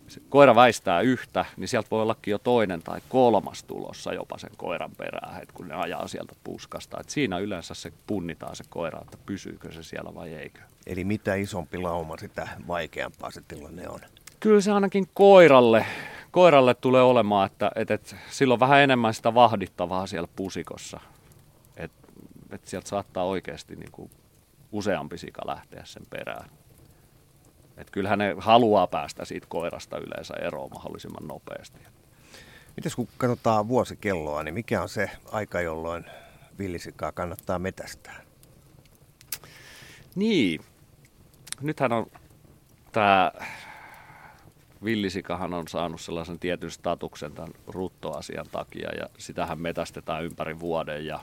[0.09, 4.51] se koira väistää yhtä, niin sieltä voi ollakin jo toinen tai kolmas tulossa jopa sen
[4.57, 7.01] koiran perään, että kun ne ajaa sieltä puskasta.
[7.01, 10.61] Et siinä yleensä se punnitaan se koira, että pysyykö se siellä vai eikö.
[10.87, 14.01] Eli mitä isompi lauma, sitä vaikeampaa se tilanne on.
[14.41, 15.87] Kyllä se ainakin koiralle,
[16.31, 21.01] koiralle tulee olemaan, että, että, että sillä on vähän enemmän sitä vahdittavaa siellä pusikossa.
[21.77, 22.09] Että,
[22.51, 24.11] että sieltä saattaa oikeasti niin kuin
[24.73, 26.51] useampi sika lähteä sen perään.
[27.77, 31.81] Että kyllähän ne haluaa päästä siitä koirasta yleensä eroon mahdollisimman nopeasti.
[32.77, 36.05] Mites kun katsotaan vuosikelloa, niin mikä on se aika, jolloin
[36.59, 38.21] villisikaa kannattaa metästää?
[40.15, 40.61] Niin,
[41.61, 42.07] nythän on
[42.93, 43.33] tämä
[44.85, 51.21] villisikahan on saanut sellaisen tietyn statuksen tämän ruttoasian takia ja sitähän metästetään ympäri vuoden ja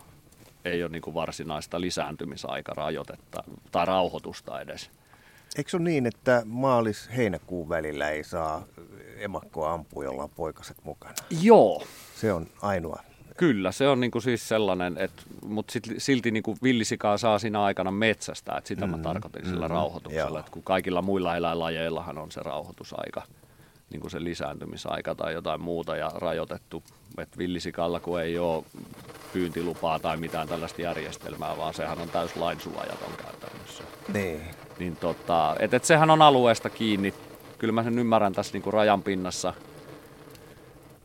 [0.66, 4.92] ei ole niin kuin varsinaista lisääntymisaikarajoitetta tai rauhoitusta edes.
[5.58, 8.66] Eikö se ole niin, että maalis-heinäkuun välillä ei saa
[9.18, 11.14] emakkoa ampua, jolla on poikaset mukana?
[11.42, 11.84] Joo.
[12.16, 13.04] Se on ainoa.
[13.38, 17.92] Kyllä, se on niinku siis sellainen, että, mutta sit, silti niinku villisikaa saa siinä aikana
[17.92, 19.00] metsästä, että sitä mm-hmm.
[19.00, 19.76] mä tarkoitin sillä mm-hmm.
[19.76, 23.22] rauhoituksella, että kun kaikilla muilla eläinlajeillahan on se rauhoitusaika,
[23.92, 26.84] niin kuin se lisääntymisaika tai jotain muuta ja rajoitettu,
[27.18, 28.64] että villisikalla kun ei ole
[29.34, 33.84] pyyntilupaa tai mitään tällaista järjestelmää, vaan sehän on täys lainsuojaton käytännössä.
[34.14, 34.42] Niin
[34.80, 37.14] niin tota, et, et sehän on alueesta kiinni.
[37.58, 39.54] Kyllä mä sen ymmärrän tässä niin kuin rajan pinnassa.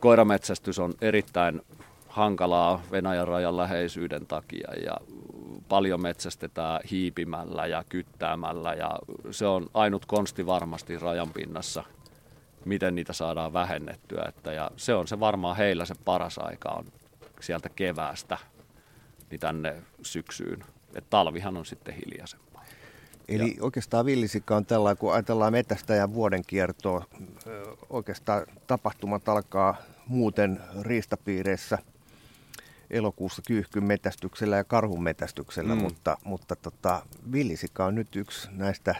[0.00, 1.60] Koirametsästys on erittäin
[2.08, 4.96] hankalaa Venäjän rajan läheisyyden takia ja
[5.68, 8.98] paljon metsästetään hiipimällä ja kyttäämällä ja
[9.30, 11.84] se on ainut konsti varmasti rajan pinnassa,
[12.64, 14.24] miten niitä saadaan vähennettyä.
[14.28, 16.84] Että ja se on se varmaan heillä se paras aika on
[17.40, 18.38] sieltä keväästä
[19.30, 20.64] niin tänne syksyyn.
[20.94, 22.64] Et talvihan on sitten hiljaisempaa.
[23.28, 23.64] Eli ja.
[23.64, 27.04] oikeastaan villisikka on tällä, kun ajatellaan metästäjän vuoden kiertoa,
[27.90, 31.78] oikeastaan tapahtumat alkaa muuten riistapiireissä
[32.90, 35.80] elokuussa kyyhkyn metästyksellä ja karhun metästyksellä, mm.
[35.80, 38.94] mutta, mutta tota, villisikka on nyt yksi näistä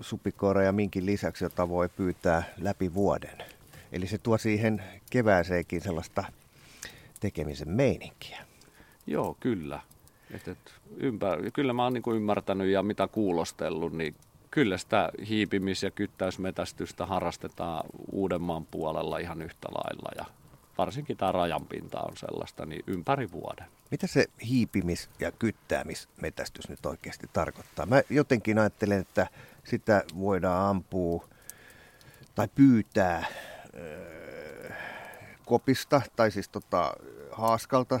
[0.00, 3.38] supikoira ja minkin lisäksi, jota voi pyytää läpi vuoden.
[3.92, 6.24] Eli se tuo siihen kevääseenkin sellaista
[7.20, 8.38] tekemisen meininkiä.
[9.06, 9.80] Joo, kyllä.
[10.30, 10.58] Et, et
[10.96, 14.14] ympär, kyllä mä oon niin ymmärtänyt ja mitä kuulostellut, niin
[14.50, 20.10] kyllä sitä hiipimis- ja kyttäysmetästystä harrastetaan Uudenmaan puolella ihan yhtä lailla.
[20.16, 20.41] Ja
[20.78, 23.66] varsinkin tämä rajanpinta on sellaista, niin ympäri vuoden.
[23.90, 27.86] Mitä se hiipimis- ja kyttäämismetästys nyt oikeasti tarkoittaa?
[27.86, 29.26] Mä jotenkin ajattelen, että
[29.64, 31.28] sitä voidaan ampua
[32.34, 33.24] tai pyytää
[33.74, 34.70] öö,
[35.46, 36.94] kopista tai siis tota,
[37.32, 38.00] haaskalta.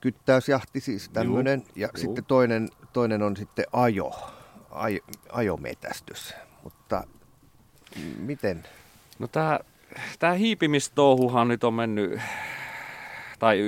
[0.00, 1.64] Kyttäysjahti siis tämmöinen.
[1.76, 2.00] Ja juu.
[2.00, 4.12] sitten toinen, toinen on sitten ajo,
[4.70, 5.00] ajo
[5.32, 6.34] ajometästys.
[6.64, 7.04] Mutta
[8.18, 8.64] miten?
[9.18, 9.60] No tämä
[10.18, 12.20] tämä hiipimistouhuhan nyt on mennyt,
[13.38, 13.60] tai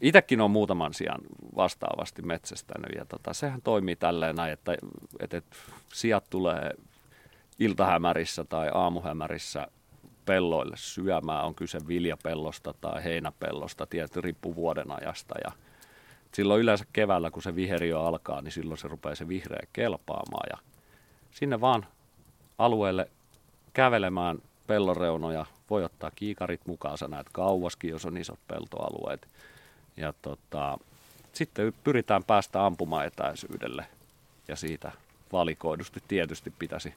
[0.00, 1.20] itsekin on muutaman sijaan
[1.56, 4.76] vastaavasti metsästänyt, ja tota, sehän toimii tälleen näin, että,
[5.20, 5.56] että, että
[5.92, 6.70] sijat tulee
[7.58, 9.66] iltahämärissä tai aamuhämärissä
[10.24, 15.52] pelloille syömään, on kyse viljapellosta tai heinäpellosta, tietysti riippuu vuoden ajasta, ja
[16.32, 20.58] silloin yleensä keväällä, kun se viheriö alkaa, niin silloin se rupeaa se vihreä kelpaamaan, ja
[21.30, 21.86] sinne vaan
[22.58, 23.10] alueelle
[23.72, 29.28] kävelemään pelloreunoja, voi ottaa kiikarit mukaan, sä näet kauaskin, jos on isot peltoalueet.
[29.96, 30.78] Ja tota,
[31.32, 33.86] sitten pyritään päästä ampumaetäisyydelle
[34.48, 34.92] ja siitä
[35.32, 36.94] valikoidusti tietysti pitäisi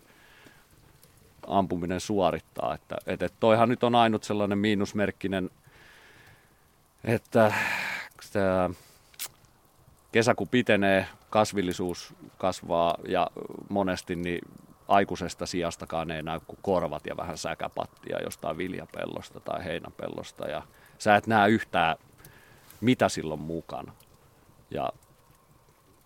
[1.47, 2.73] ampuminen suorittaa.
[2.73, 5.49] Että, että toihan nyt on ainut sellainen miinusmerkkinen,
[7.03, 7.53] että
[8.33, 8.69] tämä
[10.11, 13.27] kesä kun pitenee, kasvillisuus kasvaa ja
[13.69, 14.41] monesti niin
[14.89, 20.47] aikuisesta sijastakaan ei näy kuin korvat ja vähän säkäpattia jostain viljapellosta tai heinäpellosta.
[20.47, 20.61] Ja
[20.97, 21.95] sä et näe yhtään,
[22.81, 23.93] mitä silloin mukana.
[24.71, 24.93] Ja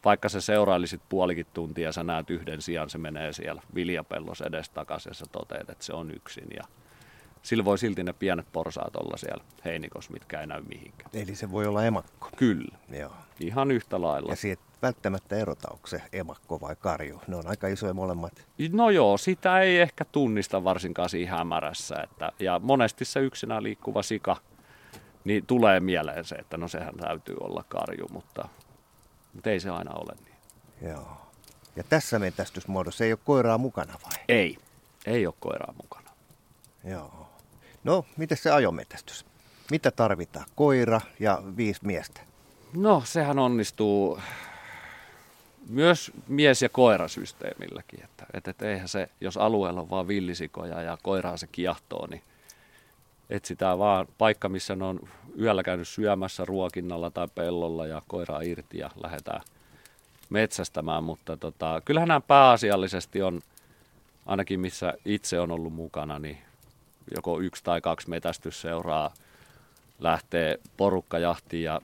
[0.06, 5.14] vaikka se seurailisit puolikin tuntia, sä näet yhden sijaan, se menee siellä viljapellos edestakaisin ja
[5.14, 6.48] sä toteat, että se on yksin.
[6.56, 6.64] Ja
[7.44, 11.10] sillä voi silti ne pienet porsaat olla siellä heinikossa, mitkä ei näy mihinkään.
[11.14, 12.30] Eli se voi olla emakko?
[12.36, 12.78] Kyllä.
[12.90, 13.14] Joo.
[13.40, 14.32] Ihan yhtä lailla.
[14.32, 17.22] Ja siitä välttämättä erota, onko se emakko vai karju.
[17.28, 18.34] Ne on aika isoja molemmat.
[18.72, 21.96] No joo, sitä ei ehkä tunnista varsinkaan siinä hämärässä.
[22.04, 24.38] Että, ja monesti se yksinään liikkuva sika,
[25.24, 28.50] niin tulee mieleen se, että no sehän täytyy olla karju, mutta,
[29.34, 30.36] mutta ei se aina ole niin.
[30.92, 31.18] Joo.
[31.76, 34.24] Ja tässä metästysmuodossa ei ole koiraa mukana vai?
[34.28, 34.58] Ei,
[35.06, 36.10] ei ole koiraa mukana.
[36.84, 37.23] Joo.
[37.84, 39.26] No, miten se ajometästys?
[39.72, 40.46] Mitä tarvitaan?
[40.56, 42.22] Koira ja viisi miestä?
[42.74, 44.20] No, sehän onnistuu
[45.70, 48.04] myös mies- ja koirasysteemilläkin.
[48.04, 52.22] Että, että, että eihän se, jos alueella on vain villisikoja ja koiraa se kiehtoo, niin
[53.30, 55.00] etsitään vaan paikka, missä ne on
[55.40, 59.42] yöllä käynyt syömässä ruokinnalla tai pellolla ja koiraa irti ja lähdetään
[60.30, 61.04] metsästämään.
[61.04, 63.42] Mutta tota, kyllähän nämä pääasiallisesti on,
[64.26, 66.38] ainakin missä itse on ollut mukana, niin
[67.16, 69.14] joko yksi tai kaksi metästysseuraa
[70.00, 71.82] lähtee porukkajahtiin ja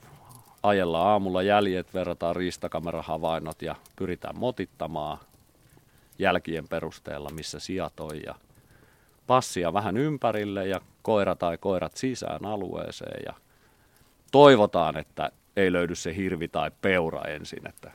[0.63, 5.17] ajellaan aamulla jäljet, verrataan riistakamerahavainot ja pyritään motittamaan
[6.19, 8.36] jälkien perusteella, missä sijat on ja
[9.27, 13.34] passia vähän ympärille ja koira tai koirat sisään alueeseen ja
[14.32, 17.91] toivotaan, että ei löydy se hirvi tai peura ensin, että,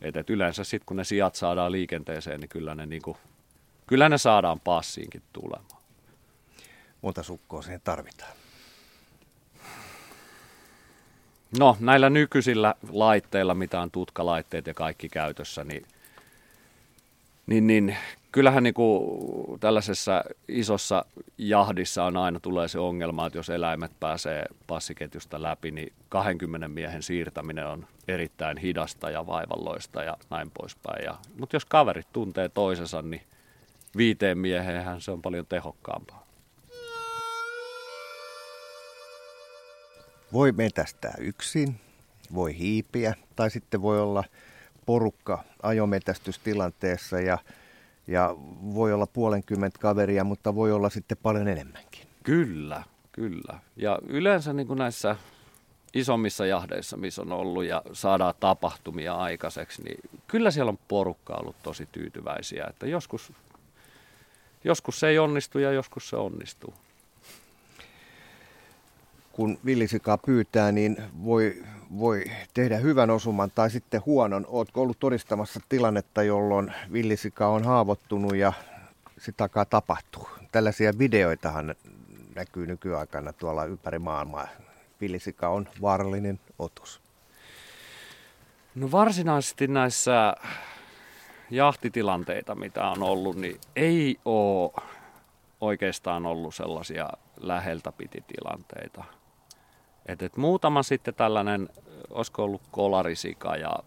[0.00, 3.16] että yleensä sitten kun ne sijat saadaan liikenteeseen, niin kyllä ne, niin kuin,
[3.86, 5.77] kyllä ne saadaan passiinkin tulemaan.
[7.02, 8.32] Monta sukkoa siihen tarvitaan?
[11.58, 15.86] No näillä nykyisillä laitteilla, mitä on tutkalaitteet ja kaikki käytössä, niin,
[17.46, 17.96] niin, niin
[18.32, 21.04] kyllähän niin kuin tällaisessa isossa
[21.38, 27.02] jahdissa on aina tulee se ongelma, että jos eläimet pääsee passiketjusta läpi, niin 20 miehen
[27.02, 31.04] siirtäminen on erittäin hidasta ja vaivalloista ja näin poispäin.
[31.04, 33.22] Ja, mutta jos kaverit tuntee toisensa, niin
[33.96, 36.27] viiteen mieheen se on paljon tehokkaampaa.
[40.32, 41.80] Voi metästää yksin,
[42.34, 44.24] voi hiipiä tai sitten voi olla
[44.86, 47.38] porukka ajometästystilanteessa ja,
[48.06, 48.34] ja
[48.74, 52.06] voi olla puolenkymmentä kaveria, mutta voi olla sitten paljon enemmänkin.
[52.22, 53.58] Kyllä, kyllä.
[53.76, 55.16] Ja yleensä niin kuin näissä
[55.94, 61.62] isommissa jahdeissa, missä on ollut ja saadaan tapahtumia aikaiseksi, niin kyllä siellä on porukka ollut
[61.62, 63.32] tosi tyytyväisiä, että joskus,
[64.64, 66.74] joskus se ei onnistu ja joskus se onnistuu
[69.38, 71.62] kun villisikaa pyytää, niin voi,
[71.98, 72.24] voi
[72.54, 74.46] tehdä hyvän osuman tai sitten huonon.
[74.48, 78.52] Oletko ollut todistamassa tilannetta, jolloin villisika on haavoittunut ja
[79.18, 80.28] sitä takaa tapahtuu?
[80.52, 81.74] Tällaisia videoitahan
[82.34, 84.48] näkyy nykyaikana tuolla ympäri maailmaa.
[85.00, 87.00] Villisika on vaarallinen otus.
[88.74, 90.34] No varsinaisesti näissä
[91.50, 94.70] jahtitilanteita, mitä on ollut, niin ei ole
[95.60, 97.08] oikeastaan ollut sellaisia
[97.40, 99.17] läheltä piti tilanteita
[100.08, 101.68] Et, et muutama sitten tällainen,
[102.10, 103.78] olisiko ollut kolarisika ja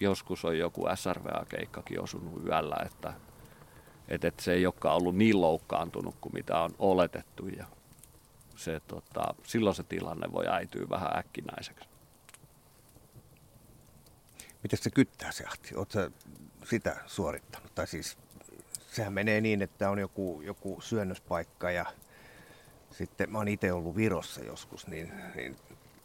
[0.00, 3.12] joskus on joku SRVA-keikkakin osunut yöllä, että
[4.08, 7.66] et, et se ei olekaan ollut niin loukkaantunut kuin mitä on oletettu ja
[8.56, 11.88] se, tota, silloin se tilanne voi äityä vähän äkkinäiseksi.
[14.62, 15.74] Miten se kyttää se ahti?
[15.74, 15.98] Oletko
[16.64, 17.74] sitä suorittanut?
[17.74, 18.18] Tai siis
[18.92, 21.86] sehän menee niin, että on joku, joku syönnöspaikka ja
[22.92, 25.56] sitten mä oon itse ollut Virossa joskus, niin, niin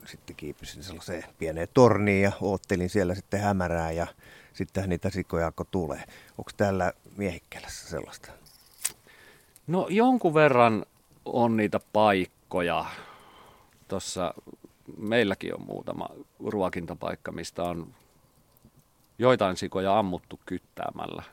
[0.06, 4.08] sitten kiipisin sellaiseen pieneen torniin ja oottelin siellä sitten hämärää ja
[4.54, 6.04] sitten niitä sikoja alkoi tulee.
[6.38, 8.32] Onko täällä miehikkelässä sellaista?
[9.68, 10.86] No jonkun verran
[11.26, 12.86] on niitä paikkoja.
[13.88, 14.34] Tuossa
[14.98, 16.10] meilläkin on muutama
[16.46, 17.94] ruokintapaikka, mistä on
[19.20, 21.24] joitain sikoja ammuttu kyttäämällä.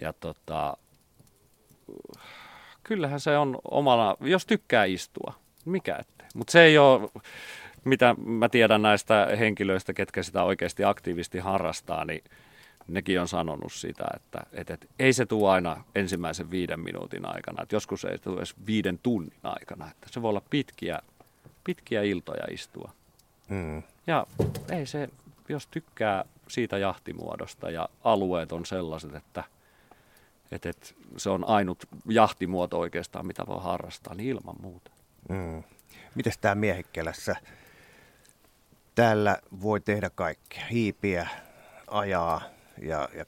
[0.00, 0.76] Ja tota,
[2.92, 6.26] kyllähän se on omalla, jos tykkää istua, mikä ettei.
[6.34, 7.10] Mutta se ei ole,
[7.84, 12.24] mitä mä tiedän näistä henkilöistä, ketkä sitä oikeasti aktiivisesti harrastaa, niin
[12.88, 17.62] nekin on sanonut sitä, että, että, että ei se tule aina ensimmäisen viiden minuutin aikana,
[17.62, 20.98] että joskus ei tule edes viiden tunnin aikana, että se voi olla pitkiä,
[21.64, 22.92] pitkiä iltoja istua.
[23.48, 23.82] Mm.
[24.06, 24.26] Ja
[24.70, 25.08] ei se,
[25.48, 29.44] jos tykkää siitä jahtimuodosta ja alueet on sellaiset, että,
[30.52, 30.86] että, että
[31.16, 34.90] se on ainut jahtimuoto oikeastaan, mitä voi harrastaa, niin ilman muuta.
[35.28, 35.62] Mm.
[36.14, 37.36] Miten tämä miehikkelässä?
[38.94, 40.66] Täällä voi tehdä kaikkea.
[40.66, 41.28] Hiipiä,
[41.86, 42.42] ajaa
[42.82, 43.24] ja, ja,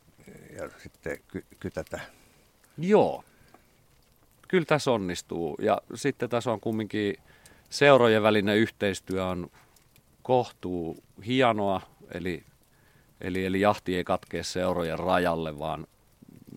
[0.57, 2.01] ja sitten ky- kytätä.
[2.79, 3.25] Joo.
[4.49, 5.57] Kyllä tässä onnistuu.
[5.63, 7.17] Ja sitten tässä on kumminkin
[7.71, 9.51] seurojen välinen yhteistyö on
[10.23, 11.81] kohtuu hienoa.
[12.15, 12.45] Eli,
[13.21, 15.87] eli, eli jahti ei katkee seurojen rajalle, vaan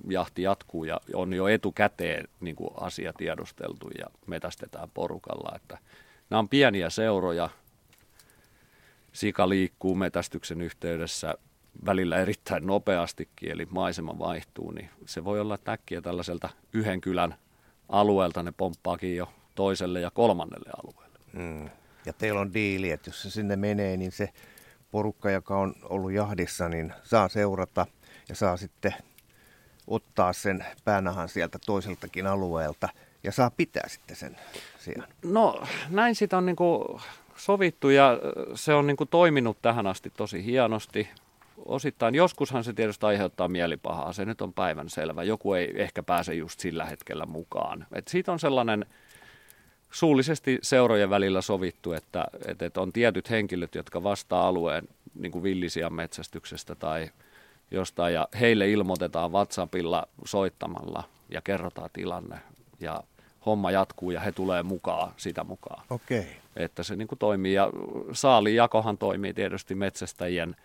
[0.09, 5.55] jahti jatkuu ja on jo etukäteen niin kuin asia tiedusteltu ja metästetään porukalla.
[5.55, 5.77] Että
[6.29, 7.49] nämä on pieniä seuroja.
[9.13, 11.33] Sika liikkuu metästyksen yhteydessä
[11.85, 17.35] välillä erittäin nopeastikin, eli maisema vaihtuu, niin se voi olla äkkiä tällaiselta yhden kylän
[17.89, 21.19] alueelta ne pomppaakin jo toiselle ja kolmannelle alueelle.
[21.33, 21.69] Mm.
[22.05, 24.29] Ja teillä on diili, että jos se sinne menee, niin se
[24.91, 27.85] porukka, joka on ollut jahdissa, niin saa seurata
[28.29, 28.93] ja saa sitten
[29.87, 32.89] ottaa sen päänahan sieltä toiseltakin alueelta
[33.23, 34.37] ja saa pitää sitten sen
[34.79, 35.09] sijaan.
[35.23, 37.01] No näin sitä on niin kuin
[37.35, 38.17] sovittu ja
[38.55, 41.09] se on niin kuin toiminut tähän asti tosi hienosti.
[41.65, 45.23] Osittain joskushan se tietysti aiheuttaa mielipahaa, se nyt on päivän selvä.
[45.23, 47.87] Joku ei ehkä pääse just sillä hetkellä mukaan.
[47.93, 48.85] Et siitä on sellainen
[49.91, 55.43] suullisesti seurojen välillä sovittu, että, että on tietyt henkilöt, jotka vastaa alueen niin kuin
[55.89, 57.09] metsästyksestä tai–
[57.71, 62.39] jostain ja heille ilmoitetaan WhatsAppilla soittamalla ja kerrotaan tilanne
[62.79, 63.03] ja
[63.45, 65.83] homma jatkuu ja he tulee mukaan sitä mukaan.
[65.89, 66.19] Okei.
[66.19, 66.31] Okay.
[66.55, 67.69] Että se niin kuin toimii ja
[68.11, 70.55] saalijakohan toimii tietysti metsästäjien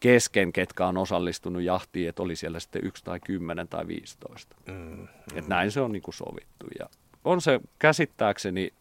[0.00, 4.56] kesken, ketkä on osallistunut jahtiin, että oli siellä sitten yksi tai kymmenen tai viisitoista.
[4.66, 5.08] Mm, mm.
[5.34, 6.86] Että näin se on niin kuin sovittu ja
[7.24, 8.72] on se käsittääkseni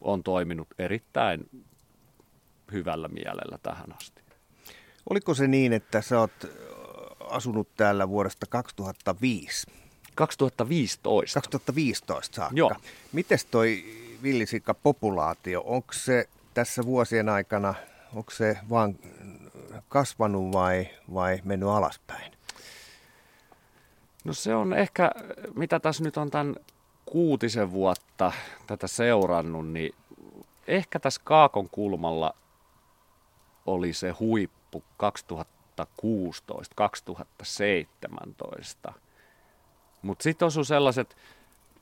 [0.00, 1.64] on toiminut erittäin
[2.72, 4.25] hyvällä mielellä tähän asti.
[5.10, 6.46] Oliko se niin, että sä oot
[7.20, 9.66] asunut täällä vuodesta 2005?
[10.14, 11.34] 2015.
[11.40, 12.56] 2015 saakka.
[12.56, 12.72] Joo.
[13.12, 13.84] Mites toi
[14.22, 17.74] villisikka-populaatio, onko se tässä vuosien aikana,
[18.14, 18.98] onko se vaan
[19.88, 22.32] kasvanut vai, vai mennyt alaspäin?
[24.24, 25.10] No se on ehkä,
[25.54, 26.56] mitä tässä nyt on tämän
[27.06, 28.32] kuutisen vuotta
[28.66, 29.94] tätä seurannut, niin
[30.66, 32.34] ehkä tässä Kaakon kulmalla
[33.66, 34.84] oli se huippu loppu
[38.88, 38.92] 2016-2017.
[40.02, 41.16] Mutta sitten osui sellaiset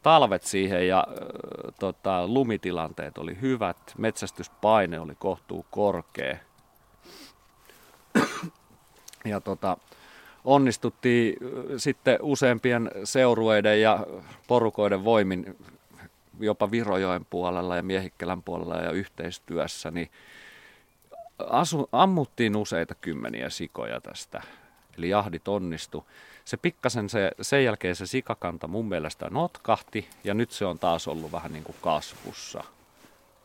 [0.03, 1.15] talvet siihen ja äh,
[1.81, 6.37] tota, lumitilanteet oli hyvät, metsästyspaine oli kohtuu korkea.
[9.25, 9.77] ja tota,
[10.45, 11.37] onnistuttiin
[11.77, 14.07] sitten useampien seurueiden ja
[14.49, 15.57] porukoiden voimin
[16.41, 20.11] jopa Virojoen puolella ja Miehikkälän puolella ja yhteistyössä, niin
[21.39, 24.43] asu, ammuttiin useita kymmeniä sikoja tästä,
[24.99, 26.07] eli jahdit onnistu.
[26.45, 31.09] Se pikkasen se, sen jälkeen se sikakanta mun mielestä notkahti ja nyt se on taas
[31.09, 32.65] ollut vähän niin kuin kasvussa.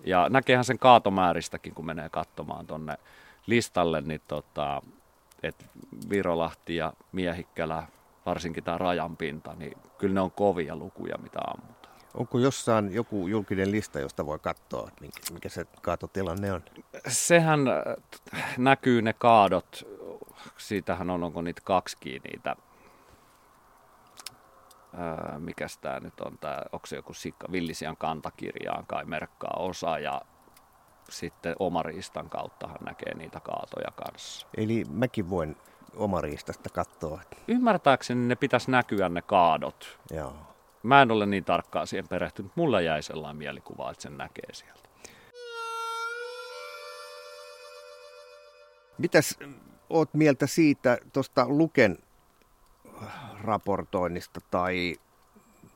[0.06, 2.98] Ja näkeehän sen kaatomääristäkin, kun menee katsomaan tonne
[3.48, 4.82] listalle, niin tota,
[5.44, 5.66] että
[6.10, 7.84] Virolahti ja Miehikkälä,
[8.26, 11.79] varsinkin tämä rajanpinta, niin kyllä ne on kovia lukuja, mitä ammut.
[12.14, 14.92] Onko jossain joku julkinen lista, josta voi katsoa,
[15.34, 16.64] mikä se kaatotilanne on?
[17.08, 17.84] Sehän äh,
[18.58, 19.88] näkyy ne kaadot.
[20.58, 22.56] Siitähän on, onko niitä kaksikin niitä
[24.94, 30.00] öö, mikäs tämä nyt on, tää, onko se joku sikka, villisian kantakirjaan kai merkkaa osa
[30.00, 30.22] ja
[31.10, 34.48] sitten omariistan kauttahan näkee niitä kaatoja kanssa.
[34.58, 35.56] Eli mäkin voin
[35.96, 37.22] omariistasta katsoa.
[37.48, 40.00] Ymmärtääkseni ne pitäisi näkyä ne kaadot.
[40.12, 40.34] Joo.
[40.84, 42.52] Mä en ole niin tarkkaan siihen perehtynyt.
[42.56, 44.90] Mulla jäi sellainen mielikuva, että sen näkee sieltä.
[48.98, 49.38] Mitäs
[49.90, 51.98] oot mieltä siitä tuosta Luken
[53.44, 54.96] raportoinnista tai,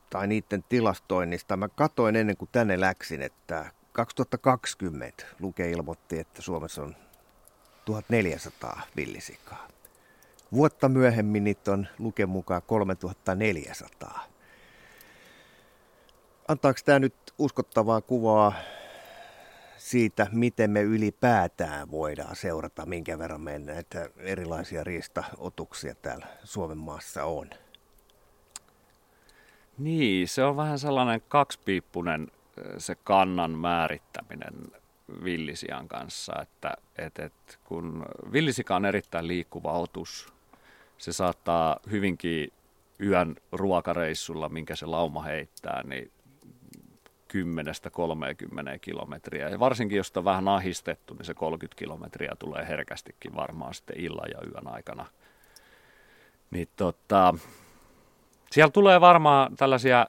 [0.10, 1.58] tai niiden tilastoinnista?
[1.58, 6.96] Mä katoin ennen kuin tänne läksin, että 2020 Luke ilmoitti, että Suomessa on
[7.86, 9.68] 1400 villisikaa.
[10.54, 14.33] Vuotta myöhemmin niitä on Luken mukaan 3400.
[16.48, 18.54] Antaako tämä nyt uskottavaa kuvaa
[19.78, 27.24] siitä, miten me ylipäätään voidaan seurata, minkä verran meidän näitä erilaisia riistaotuksia täällä Suomen maassa
[27.26, 27.50] on?
[29.78, 32.32] Niin, se on vähän sellainen kaksipiippunen
[32.78, 34.54] se kannan määrittäminen
[35.24, 40.34] villisian kanssa, että et, et, kun villisika on erittäin liikkuva otus,
[40.98, 42.54] se saattaa hyvinkin
[43.00, 46.12] yön ruokareissulla, minkä se lauma heittää, niin
[47.34, 49.50] 10-30 kilometriä.
[49.50, 54.30] Ja varsinkin jos on vähän ahistettu, niin se 30 kilometriä tulee herkästikin varmaan sitten illan
[54.32, 55.06] ja yön aikana.
[56.52, 57.34] Niin tota,
[58.52, 60.08] siellä tulee varmaan tällaisia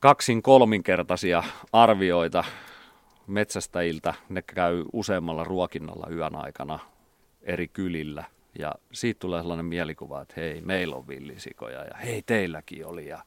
[0.00, 2.44] kaksin kolminkertaisia arvioita
[3.26, 4.14] metsästäjiltä.
[4.28, 6.78] Ne käy useammalla ruokinnalla yön aikana
[7.42, 8.24] eri kylillä.
[8.58, 13.06] Ja siitä tulee sellainen mielikuva, että hei, meillä on villisikoja ja hei, teilläkin oli.
[13.06, 13.22] Ja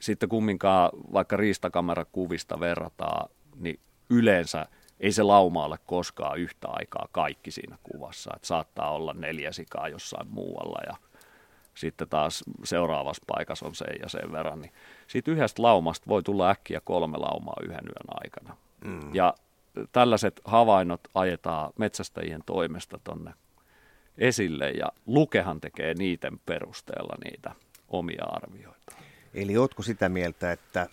[0.00, 3.80] sitten kumminkaan vaikka riistakamerakuvista verrataan, niin
[4.10, 4.66] yleensä
[5.00, 8.30] ei se lauma ole koskaan yhtä aikaa kaikki siinä kuvassa.
[8.36, 10.96] Että saattaa olla neljä sikaa jossain muualla ja
[11.74, 14.60] sitten taas seuraavassa paikassa on sen ja sen verran.
[14.60, 14.72] Niin
[15.06, 18.56] siitä yhdestä laumasta voi tulla äkkiä kolme laumaa yhden yön aikana.
[18.84, 19.14] Mm.
[19.14, 19.34] Ja
[19.92, 23.34] tällaiset havainnot ajetaan metsästäjien toimesta tonne
[24.18, 27.54] esille ja Lukehan tekee niiden perusteella niitä
[27.88, 28.96] omia arvioita.
[29.34, 30.86] Eli ootko sitä mieltä, että,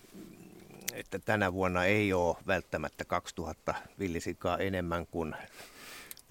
[0.94, 5.36] että tänä vuonna ei ole välttämättä 2000 villisikaa enemmän kuin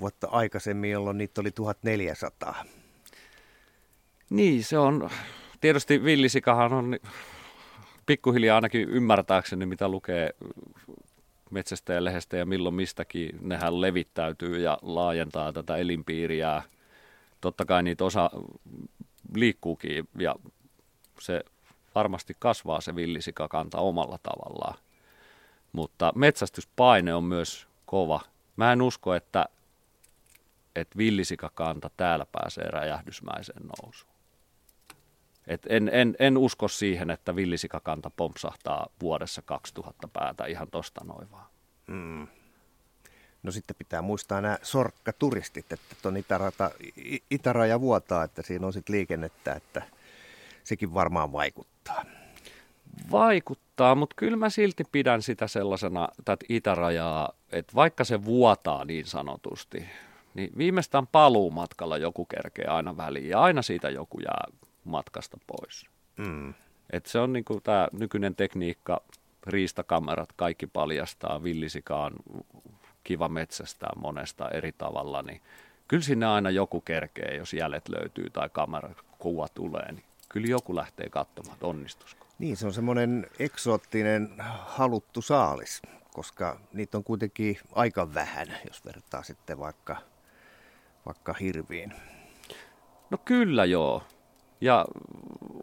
[0.01, 2.65] vuotta aikaisemmin, jolloin niitä oli 1400?
[4.31, 5.11] Niin, se on,
[5.61, 6.99] tietysti villisikahan on
[8.07, 10.31] pikkuhiljaa ainakin ymmärtääkseni, mitä lukee
[11.51, 16.63] metsästäjän lehdestä ja milloin mistäkin, nehän levittäytyy ja laajentaa tätä elinpiiriä.
[17.41, 18.31] Totta kai niitä osa
[19.35, 20.35] liikkuukin ja
[21.21, 21.45] se
[21.97, 24.79] varmasti kasvaa se villisikakanta omalla tavallaan.
[25.73, 28.21] Mutta metsästyspaine on myös kova.
[28.57, 29.47] Mä en usko, että,
[30.77, 34.13] että villisikakanta täällä pääsee räjähdysmäiseen nousuun.
[35.47, 41.31] Et en, en, en usko siihen, että villisikakanta pompsahtaa vuodessa 2000 päätä ihan tosta noin
[41.31, 41.47] vaan.
[41.87, 42.27] Mm.
[43.43, 46.15] No sitten pitää muistaa nämä sorkkaturistit, että tuon
[47.31, 49.83] itäraja vuotaa, että siinä on sitten liikennettä, että
[50.67, 52.05] sekin varmaan vaikuttaa.
[53.11, 59.05] Vaikuttaa, mutta kyllä mä silti pidän sitä sellaisena, tätä itärajaa, että vaikka se vuotaa niin
[59.05, 59.87] sanotusti,
[60.35, 64.45] niin viimeistään paluumatkalla joku kerkee aina väliin ja aina siitä joku jää
[64.85, 65.87] matkasta pois.
[66.17, 66.55] Mm.
[66.91, 69.01] Et se on niinku tämä nykyinen tekniikka,
[69.47, 72.13] riistakamerat, kaikki paljastaa, villisikaan
[73.05, 75.41] kiva metsästää monesta eri tavalla, niin
[75.89, 80.05] kyllä sinne aina joku kerkee, jos jäljet löytyy tai kamerakuva tulee, niin
[80.37, 82.27] kyllä joku lähtee katsomaan, että onnistusko.
[82.39, 84.35] Niin, se on semmoinen eksoottinen
[84.67, 85.83] haluttu saalis,
[86.13, 89.97] koska niitä on kuitenkin aika vähän, jos vertaa sitten vaikka,
[91.07, 91.95] vaikka hirviin.
[93.11, 94.03] No kyllä joo.
[94.61, 94.87] Ja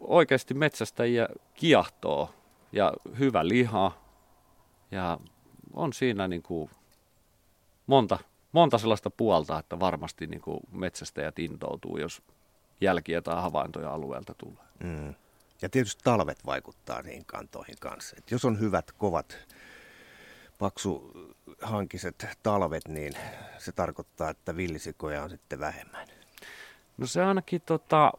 [0.00, 2.34] oikeasti metsästäjiä kiehtoo
[2.72, 3.92] ja hyvä liha.
[4.90, 5.18] Ja
[5.72, 6.70] on siinä niin kuin
[7.86, 8.18] monta,
[8.52, 12.22] monta sellaista puolta, että varmasti niin kuin metsästäjät intoutuu, jos
[12.80, 14.64] jälkiä tai havaintoja alueelta tulee.
[14.84, 15.14] Mm.
[15.62, 18.16] Ja tietysti talvet vaikuttaa niihin kantoihin kanssa.
[18.18, 19.36] Et jos on hyvät, kovat,
[20.58, 21.12] paksu
[21.62, 23.12] hankiset talvet, niin
[23.58, 26.08] se tarkoittaa, että villisikoja on sitten vähemmän.
[26.98, 28.12] No se ainakin tota,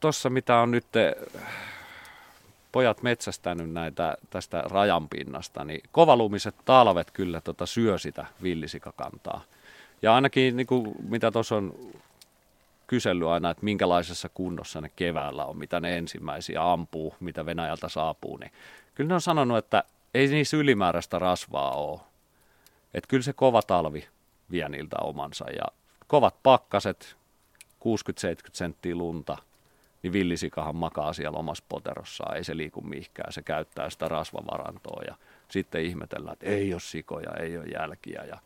[0.00, 0.86] tuossa, mitä on nyt
[2.72, 9.44] pojat metsästänyt näitä tästä rajanpinnasta, niin kovalumiset talvet kyllä tota syö sitä villisikakantaa.
[10.02, 11.74] Ja ainakin niin kuin, mitä tuossa on
[12.86, 18.36] kysellyt aina, että minkälaisessa kunnossa ne keväällä on, mitä ne ensimmäisiä ampuu, mitä Venäjältä saapuu,
[18.36, 18.52] niin
[18.94, 22.00] kyllä ne on sanonut, että ei niissä ylimääräistä rasvaa ole.
[22.94, 24.08] Että kyllä se kova talvi
[24.50, 25.64] vie niiltä omansa ja
[26.06, 27.16] kovat pakkaset,
[27.84, 27.86] 60-70
[28.52, 29.36] senttiä lunta–
[30.04, 35.14] niin villisikahan makaa siellä omassa poterossaan, ei se liiku mihinkään, se käyttää sitä rasvavarantoa ja
[35.48, 38.38] sitten ihmetellään, että ei ole sikoja, ei ole jälkiä ja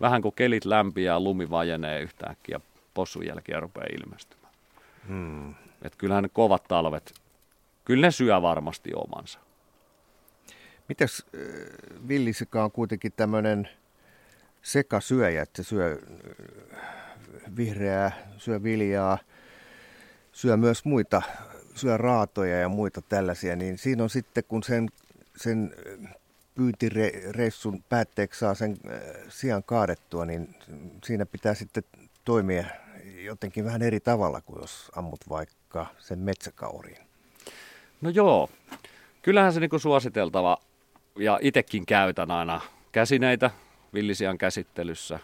[0.00, 2.60] vähän kun kelit lämpiää, lumi vajenee yhtäkkiä,
[2.94, 4.54] possun jälkiä rupeaa ilmestymään.
[5.08, 5.54] Hmm.
[5.82, 7.14] Että kyllähän ne kovat talvet,
[7.84, 9.38] kyllä ne syö varmasti omansa.
[10.88, 13.68] Mitäs äh, villisika on kuitenkin tämmöinen
[14.62, 15.98] sekasyöjä, että se syö
[16.72, 16.78] äh,
[17.56, 19.18] vihreää, syö viljaa,
[20.32, 21.22] syö myös muita,
[21.74, 24.88] syö raatoja ja muita tällaisia, niin siinä on sitten, kun sen,
[25.36, 25.74] sen
[26.54, 30.54] pyyntireissun päätteeksi saa sen äh, sijaan kaadettua, niin
[31.04, 31.84] siinä pitää sitten
[32.24, 32.64] toimia
[33.24, 37.06] jotenkin vähän eri tavalla kuin jos ammut vaikka sen metsäkauriin.
[38.00, 38.50] No joo,
[39.22, 40.58] kyllähän se niin suositeltava
[41.18, 42.60] ja itsekin käytän aina
[42.92, 43.50] käsineitä
[43.94, 45.18] villisian käsittelyssä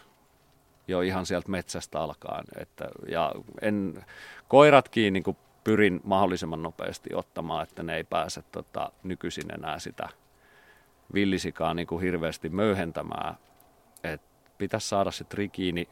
[0.87, 2.45] jo ihan sieltä metsästä alkaen.
[2.57, 4.05] Että, ja en,
[4.47, 10.09] koiratkin niin pyrin mahdollisimman nopeasti ottamaan, että ne ei pääse tota, nykyisin enää sitä
[11.13, 13.37] villisikaa niin kuin hirveästi möyhentämään.
[14.03, 14.21] Et
[14.57, 15.89] pitäisi saada se trikiini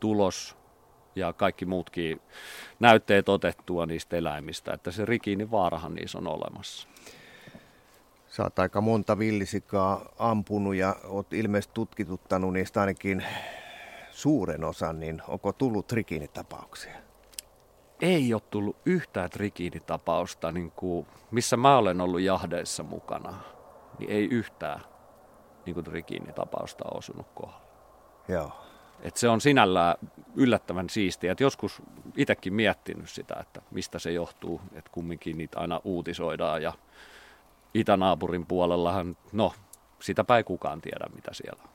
[0.00, 0.56] tulos
[1.16, 2.20] ja kaikki muutkin
[2.80, 6.88] näytteet otettua niistä eläimistä, että se rikiini vaarahan niissä on olemassa.
[8.28, 13.24] Sä oot aika monta villisikaa ampunut ja oot ilmeisesti tutkituttanut niistä ainakin
[14.10, 16.96] suuren osan, niin onko tullut trikiinitapauksia?
[18.00, 23.34] Ei ole tullut yhtään trikiinitapausta, niin kuin, missä mä olen ollut jahdeissa mukana,
[23.98, 24.80] niin ei yhtään
[25.66, 27.64] niin kuin trikiinitapausta osunut kohdalle.
[28.28, 28.52] Joo.
[29.02, 29.96] Et se on sinällään
[30.36, 31.32] yllättävän siistiä.
[31.32, 31.82] Et joskus
[32.16, 36.72] itsekin miettinyt sitä, että mistä se johtuu, että kumminkin niitä aina uutisoidaan ja
[37.74, 39.52] itänaapurin puolellahan, no,
[40.00, 41.68] sitäpä ei kukaan tiedä, mitä siellä on.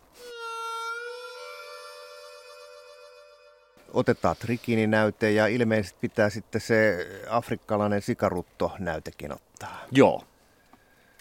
[3.93, 9.79] Otetaan trikiininäyte ja ilmeisesti pitää sitten se afrikkalainen sikarutto-näytekin ottaa.
[9.91, 10.23] Joo,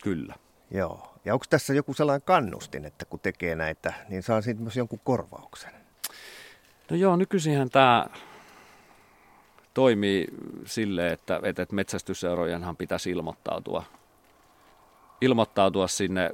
[0.03, 0.34] kyllä.
[0.70, 1.14] Joo.
[1.24, 5.01] Ja onko tässä joku sellainen kannustin, että kun tekee näitä, niin saa siitä myös jonkun
[5.05, 5.88] korvauksen?
[6.91, 8.07] No joo, nykyisinhän tämä
[9.74, 10.26] toimii
[10.64, 13.84] sille, että, että metsästysseurojenhan pitäisi ilmoittautua
[15.20, 16.30] ilmoittautua sinne,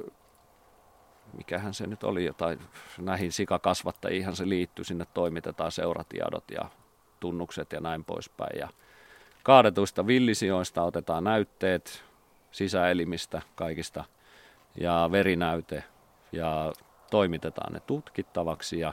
[1.37, 2.59] mikähän se nyt oli, jotain
[2.99, 6.69] näihin sikakasvattajiin se liittyy, sinne toimitetaan seuratiedot ja
[7.21, 8.59] tunnukset ja näin poispäin.
[8.59, 8.69] Ja
[9.43, 12.05] kaadetuista villisijoista otetaan näytteet
[12.51, 14.05] sisäelimistä kaikista
[14.81, 15.85] ja verinäyte
[16.33, 16.73] ja
[17.11, 18.93] toimitetaan ne tutkittavaksi ja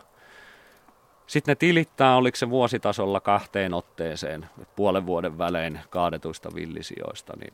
[1.32, 7.54] sitten ne tilittää, oliko se vuositasolla kahteen otteeseen, puolen vuoden välein kaadetuista villisijoista, niin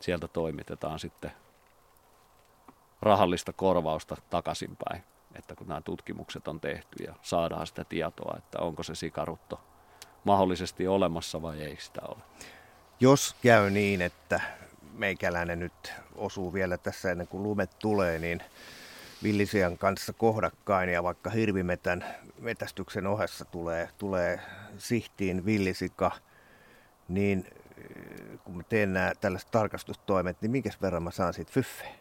[0.00, 1.32] sieltä toimitetaan sitten
[3.02, 5.02] rahallista korvausta takaisinpäin,
[5.34, 9.60] että kun nämä tutkimukset on tehty ja saadaan sitä tietoa, että onko se sikarutto
[10.24, 12.22] mahdollisesti olemassa vai ei sitä ole.
[13.00, 14.40] Jos käy niin, että
[14.92, 18.42] meikäläinen nyt osuu vielä tässä ennen kuin lumet tulee, niin
[19.22, 22.04] villisian kanssa kohdakkain ja vaikka hirvimetän
[22.38, 24.40] metästyksen ohessa tulee, tulee
[24.78, 26.10] sihtiin villisika,
[27.08, 27.46] niin
[28.44, 31.92] kun mä teen nämä tällaiset tarkastustoimet, niin minkä verran mä saan siitä fyffeä?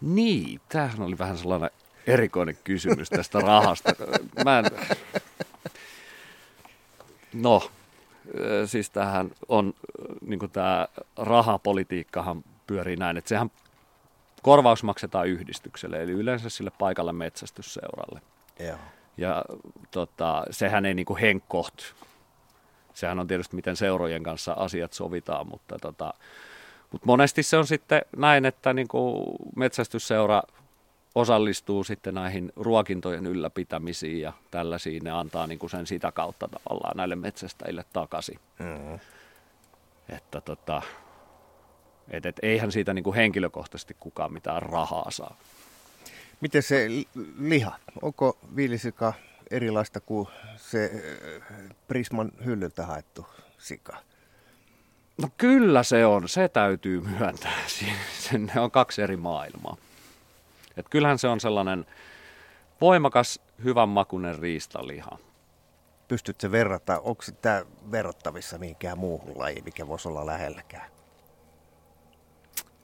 [0.00, 1.70] Niin, tämähän oli vähän sellainen
[2.06, 3.92] erikoinen kysymys tästä rahasta.
[4.44, 4.64] Mä en...
[7.32, 7.70] No,
[8.66, 9.74] siis tähän on,
[10.20, 13.50] niin tämä rahapolitiikkahan pyörii näin, että sehän
[14.42, 18.20] korvaus maksetaan yhdistykselle, eli yleensä sille paikalle metsästysseuralle.
[18.58, 18.78] Joo.
[19.16, 19.44] Ja
[19.90, 21.82] tota, sehän ei niin kuin henkkoht,
[22.94, 26.14] sehän on tietysti miten seurojen kanssa asiat sovitaan, mutta tota,
[26.92, 29.24] mutta monesti se on sitten näin, että niin kuin
[29.56, 30.42] metsästysseura
[31.14, 35.04] osallistuu sitten näihin ruokintojen ylläpitämisiin ja tällaisiin.
[35.04, 38.38] Ne antaa niin kuin sen sitä kautta tavallaan näille metsästäjille takaisin.
[38.58, 38.98] Mm-hmm.
[40.08, 40.82] Että tota,
[42.10, 45.36] et, et eihän siitä niin kuin henkilökohtaisesti kukaan mitään rahaa saa.
[46.40, 46.88] Miten se
[47.38, 47.78] liha?
[48.02, 49.12] Onko viilisika
[49.50, 50.90] erilaista kuin se
[51.88, 53.26] Prisman hyllyltä haettu
[53.58, 53.96] sika?
[55.22, 57.52] No kyllä se on, se täytyy myöntää.
[58.54, 59.76] Ne on kaksi eri maailmaa.
[60.76, 61.86] Et kyllähän se on sellainen
[62.80, 65.18] voimakas, hyvän makunen riistaliha.
[66.08, 70.90] Pystytkö verrata, onko tämä verrattavissa mihinkään muuhun lajiin, mikä voisi olla lähelläkään?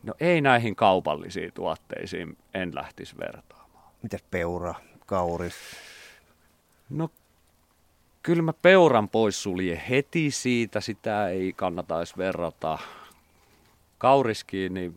[0.08, 3.92] No ei näihin kaupallisiin tuotteisiin en lähtisi vertaamaan.
[4.02, 4.74] Mitäs peura,
[5.06, 5.54] kauris?
[6.90, 7.10] No
[8.22, 12.78] kyllä mä peuran pois sulje heti siitä, sitä ei kannata edes verrata.
[13.98, 14.94] Kauriskiin, niin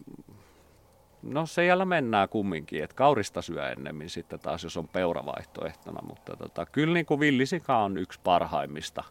[1.21, 6.35] no se jällä mennään kumminkin, että kaurista syö ennemmin sitten taas, jos on peuravaihtoehtona, mutta
[6.35, 9.03] tota, kyllä niin kuin villisika on yksi parhaimmista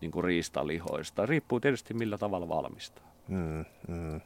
[0.00, 1.26] niin kuin riistalihoista.
[1.26, 3.04] Riippuu tietysti millä tavalla valmistaa.
[3.28, 4.20] Mm, mm.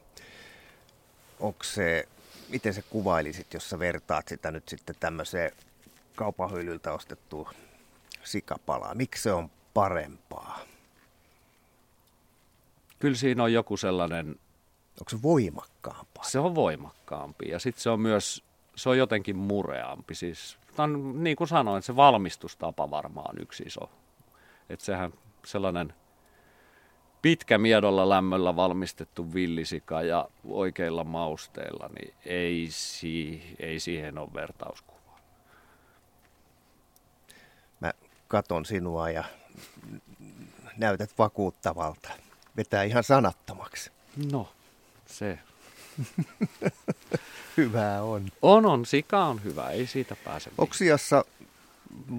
[1.40, 2.08] Onko se,
[2.48, 5.52] miten se kuvailisit, jos sä vertaat sitä nyt sitten tämmöiseen
[6.16, 7.48] kaupahyllyltä ostettuun
[8.24, 8.94] sikapalaa?
[8.94, 10.60] Miksi se on parempaa?
[12.98, 14.28] Kyllä siinä on joku sellainen...
[15.00, 16.24] Onko se voimakkaampaa?
[16.24, 18.44] Se on voimakkaampi ja sitten se on myös,
[18.76, 20.14] se on jotenkin mureampi.
[20.14, 23.90] Siis, on, niin kuin sanoin, se valmistustapa varmaan yksi iso.
[24.70, 25.12] Että sehän
[25.46, 25.94] sellainen
[27.22, 35.20] pitkä miedolla lämmöllä valmistettu villisika ja oikeilla mausteilla, niin ei, si, ei siihen ole vertauskuvaa.
[37.80, 37.92] Mä
[38.28, 39.24] katon sinua ja
[40.76, 42.10] näytät vakuuttavalta.
[42.56, 43.90] Vetää ihan sanattomaksi.
[44.32, 44.52] No,
[45.06, 45.38] se.
[47.56, 48.28] Hyvää on.
[48.42, 48.86] On, on.
[48.86, 49.70] Sika on hyvä.
[49.70, 50.50] Ei siitä pääse.
[50.58, 50.74] Onko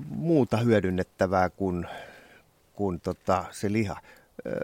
[0.10, 1.88] muuta hyödynnettävää kuin,
[2.74, 3.98] kuin tota, se liha?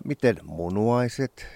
[0.03, 1.47] Miten munuaiset,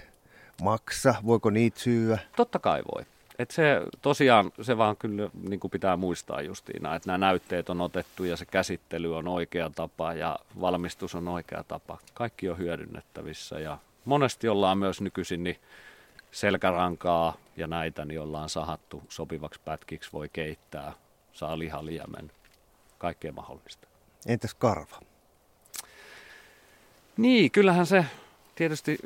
[0.62, 2.18] maksa, voiko niitä syyä?
[2.36, 3.04] Totta kai voi.
[3.38, 7.80] Et se tosiaan, se vaan kyllä niin kuin pitää muistaa justiina, että nämä näytteet on
[7.80, 11.98] otettu ja se käsittely on oikea tapa ja valmistus on oikea tapa.
[12.14, 15.56] Kaikki on hyödynnettävissä ja monesti ollaan myös nykyisin niin
[16.30, 20.92] selkärankaa ja näitä, niin ollaan sahattu sopivaksi pätkiksi, voi keittää,
[21.32, 22.30] saa lihaliemen,
[22.98, 23.88] kaikkea mahdollista.
[24.26, 25.00] Entäs karva?
[27.22, 28.04] Niin, kyllähän se
[28.54, 28.98] tietysti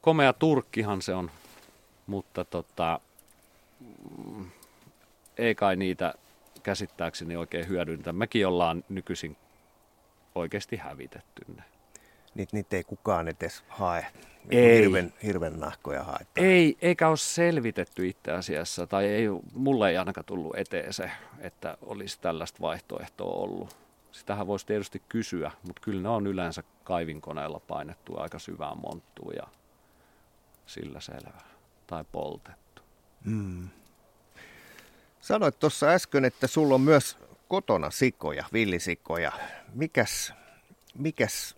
[0.00, 1.30] komea turkkihan se on,
[2.06, 3.00] mutta tota,
[5.38, 6.14] ei kai niitä
[6.62, 8.12] käsittääkseni oikein hyödyntä.
[8.12, 9.36] Mekin ollaan nykyisin
[10.34, 11.62] oikeasti hävitetty ne.
[12.34, 14.06] Niitä, niitä ei kukaan edes hae.
[14.50, 14.78] Ei.
[14.78, 16.46] Hirven, hirven nahkoja haetaan.
[16.46, 21.10] Ei, eikä ole selvitetty itse asiassa, tai ei, mulle ei ainakaan tullut eteen se,
[21.40, 23.76] että olisi tällaista vaihtoehtoa ollut
[24.18, 29.46] Sitähän voisi tietysti kysyä, mutta kyllä ne on yleensä kaivinkoneella painettu aika syvään monttuun ja
[30.66, 31.40] sillä selvä.
[31.86, 32.82] Tai poltettu.
[33.24, 33.68] Mm.
[35.20, 39.32] Sanoit tuossa äsken, että sulla on myös kotona sikoja, villisikoja.
[39.74, 40.32] Mikäs,
[40.94, 41.56] mikäs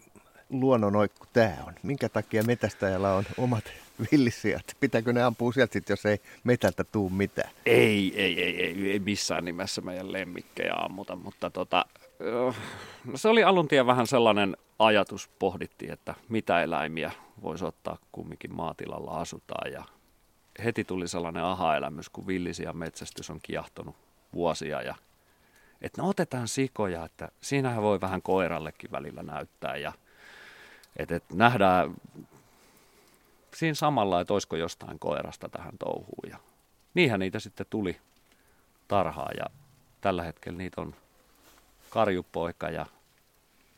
[0.51, 1.75] luonnonoikku tämä on?
[1.83, 3.65] Minkä takia metästäjällä on omat
[4.13, 4.77] villisijat?
[4.81, 7.51] Pitääkö ne ampua sieltä sit, jos ei metältä tuu mitään?
[7.67, 11.85] Ei, ei, ei, ei, ei missään nimessä meidän lemmikkejä ammuta, mutta tota,
[13.05, 17.11] no se oli alun tien vähän sellainen ajatus, pohdittiin, että mitä eläimiä
[17.43, 19.73] voisi ottaa kumminkin maatilalla asutaan.
[19.73, 19.85] Ja
[20.65, 23.97] heti tuli sellainen aha-elämys, kun villisian metsästys on kiahtonut
[24.35, 24.95] vuosia ja
[25.83, 29.93] että no otetaan sikoja, että siinähän voi vähän koirallekin välillä näyttää ja
[30.97, 31.95] että, että nähdään
[33.55, 36.39] siinä samalla, että olisiko jostain koirasta tähän touhuun ja
[36.95, 38.01] niinhän niitä sitten tuli
[38.89, 39.45] tarhaa ja
[40.01, 40.95] tällä hetkellä niitä on
[41.91, 42.87] karjupoika ja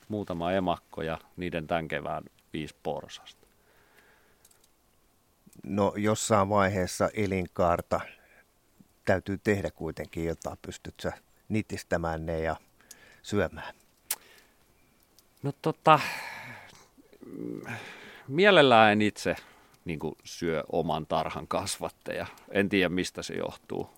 [0.09, 3.47] muutama emakko ja niiden tämän kevään viisi porsasta.
[5.63, 8.01] No jossain vaiheessa elinkaarta
[9.05, 10.59] täytyy tehdä kuitenkin jotain.
[10.63, 11.13] Pystyt sä
[11.49, 12.57] nitistämään ne ja
[13.23, 13.75] syömään?
[15.43, 16.01] No tota,
[18.29, 19.37] mielellään en itse
[19.85, 22.27] niin syö oman tarhan kasvatteja.
[22.51, 23.91] En tiedä mistä se johtuu.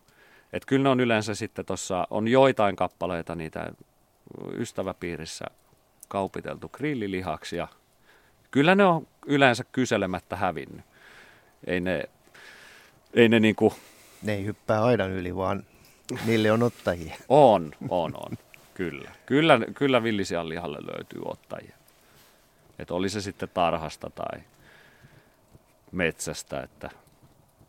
[0.53, 3.73] Et kyllä ne on yleensä sitten tuossa, on joitain kappaleita niitä
[4.59, 5.45] ystäväpiirissä
[6.09, 7.69] kaupiteltu grillilihaksi ja
[8.51, 10.85] kyllä ne on yleensä kyselemättä hävinnyt.
[11.67, 12.05] Ei ne,
[13.15, 13.75] ei ne niinku...
[14.23, 15.65] Ne ei hyppää aidan yli, vaan
[16.27, 17.17] niille on ottajia.
[17.29, 18.39] On, on, on.
[18.75, 19.11] Kyllä.
[19.27, 21.77] Kyllä, kyllä villisian lihalle löytyy ottajia.
[22.79, 24.41] Että oli se sitten tarhasta tai
[25.93, 26.91] metsästä, että,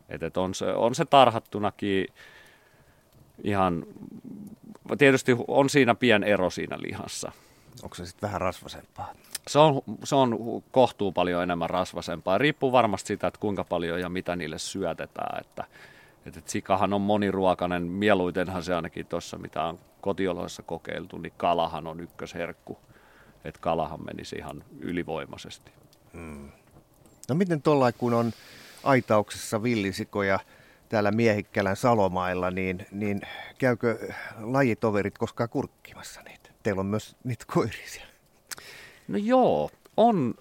[0.10, 2.08] että on, se, on se tarhattunakin
[3.44, 3.86] ihan
[4.98, 7.32] tietysti on siinä pien ero siinä lihassa.
[7.84, 9.14] Onko se sitten vähän rasvasempaa?
[9.48, 10.38] Se on, se on
[10.72, 12.38] kohtuu paljon enemmän rasvasempaa.
[12.38, 15.42] Riippuu varmasti siitä, että kuinka paljon ja mitä niille syötetään.
[15.42, 15.64] Että,
[16.26, 17.84] että, että sikahan on moniruokainen.
[17.84, 22.78] Mieluitenhan se ainakin tuossa, mitä on kotioloissa kokeiltu, niin kalahan on ykkösherkku.
[23.46, 25.72] Että kalahan menisi ihan ylivoimaisesti.
[26.14, 26.50] Hmm.
[27.30, 28.32] No miten tuolla kun on
[28.84, 30.40] aitauksessa villisikoja–
[30.90, 33.22] täällä Miehikkälän Salomailla, niin, niin
[33.58, 36.50] käykö lajitoverit koskaan kurkkimassa niitä?
[36.64, 38.06] Teillä on myös niitä koirisia.
[39.08, 40.36] No joo, on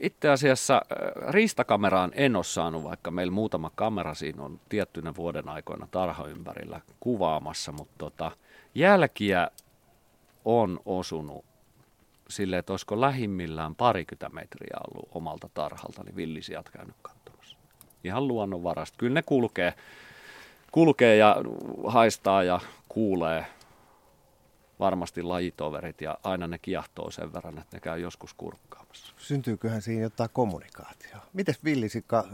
[0.00, 5.48] itse asiassa äh, riistakameraan en ole saanut, vaikka meillä muutama kamera siinä on tiettynä vuoden
[5.48, 8.30] aikoina tarha ympärillä kuvaamassa, mutta tota,
[8.74, 9.50] jälkiä
[10.44, 11.44] on osunut
[12.28, 16.96] sille, että olisiko lähimmillään parikymmentä metriä ollut omalta tarhalta, niin villisijat käynyt
[18.04, 18.98] ihan luonnonvarasta.
[18.98, 19.74] Kyllä ne kulkee,
[20.72, 21.36] kulkee ja
[21.86, 23.46] haistaa ja kuulee
[24.80, 29.14] varmasti lajitoverit ja aina ne kiehtoo sen verran, että ne käy joskus kurkkaamassa.
[29.16, 31.26] Syntyyköhän siinä jotain kommunikaatioa?
[31.32, 32.24] Mites villisikka,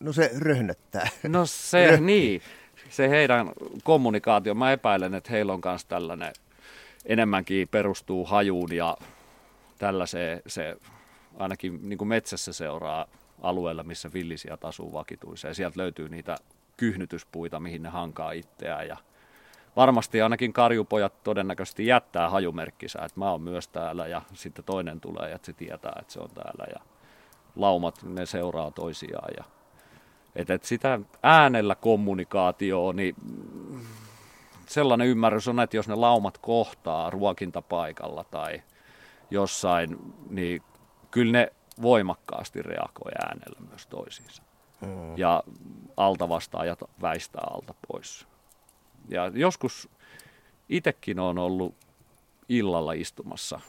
[0.00, 1.08] no se röhnöttää.
[1.28, 2.42] No se, niin,
[2.88, 3.52] se heidän
[3.84, 6.32] kommunikaatio, mä epäilen, että heillä on myös tällainen,
[7.04, 8.96] enemmänkin perustuu hajuun ja
[9.78, 10.76] tällaiseen, se
[11.38, 13.06] ainakin niin kuin metsässä seuraa
[13.48, 15.54] alueella, missä villisiä asuu vakituiseen.
[15.54, 16.36] Sieltä löytyy niitä
[16.76, 18.96] kyhnytyspuita, mihin ne hankaa itseään ja
[19.76, 25.30] varmasti ainakin karjupojat todennäköisesti jättää hajumerkkisä, että mä oon myös täällä ja sitten toinen tulee
[25.30, 26.80] ja se tietää, että se on täällä ja
[27.56, 29.44] laumat, ne seuraa toisiaan ja
[30.36, 33.14] että et sitä äänellä kommunikaatioa, niin
[34.66, 38.62] sellainen ymmärrys on, että jos ne laumat kohtaa ruokintapaikalla tai
[39.30, 39.98] jossain,
[40.30, 40.62] niin
[41.10, 44.42] kyllä ne voimakkaasti reagoi äänellä myös toisiinsa.
[44.80, 45.18] Mm.
[45.18, 45.42] Ja
[45.96, 46.28] alta
[46.66, 48.26] ja väistää alta pois.
[49.08, 49.88] Ja joskus
[50.68, 51.74] itsekin on ollut
[52.48, 53.60] illalla istumassa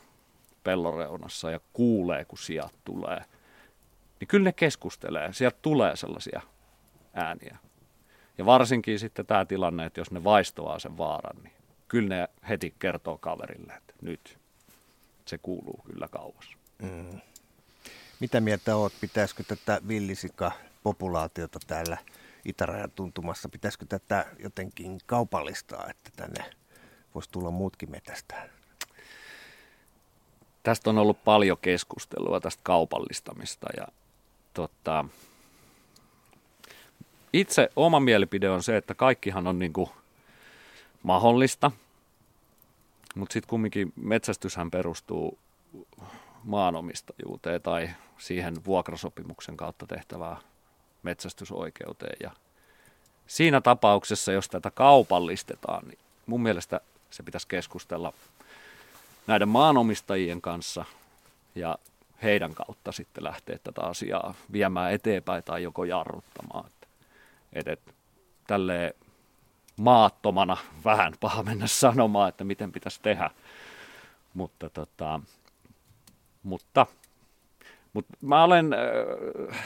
[0.64, 3.22] pelloreunassa ja kuulee, kun sijat tulee.
[4.20, 5.34] Niin kyllä ne keskustelee.
[5.34, 6.42] Sieltä tulee sellaisia
[7.14, 7.58] ääniä.
[8.38, 11.54] Ja varsinkin sitten tämä tilanne, että jos ne vaistoaa sen vaaran, niin
[11.88, 14.40] kyllä ne heti kertoo kaverille, että nyt
[15.26, 16.58] se kuuluu kyllä kauas.
[16.82, 17.22] Mm.
[18.20, 21.98] Mitä mieltä oot, pitäisikö tätä villisika-populaatiota täällä
[22.46, 26.46] itärajan tuntumassa, pitäisikö tätä jotenkin kaupallistaa, että tänne
[27.16, 28.50] voisi tulla muutkin metästään?
[30.64, 33.88] Tästä on ollut paljon keskustelua tästä kaupallistamista ja
[34.54, 35.06] tota,
[37.34, 39.90] itse oma mielipide on se, että kaikkihan on niin kuin
[41.04, 41.72] mahdollista,
[43.16, 45.38] mutta sitten kumminkin metsästyshän perustuu
[46.44, 50.38] maanomistajuuteen tai siihen vuokrasopimuksen kautta tehtävää
[51.04, 52.18] metsästysoikeuteen.
[52.24, 52.32] Ja
[53.28, 58.14] siinä tapauksessa, jos tätä kaupallistetaan, niin mun mielestä se pitäisi keskustella
[59.28, 60.86] näiden maanomistajien kanssa
[61.56, 61.78] ja
[62.24, 66.70] heidän kautta sitten lähteä tätä asiaa viemään eteenpäin tai joko jarruttamaan.
[67.54, 67.80] Et, et,
[68.48, 68.94] tälleen
[69.78, 73.30] maattomana vähän paha mennä sanomaan, että miten pitäisi tehdä.
[74.34, 75.20] Mutta, tota,
[76.48, 76.86] mutta,
[77.94, 79.60] mutta mä olen äh,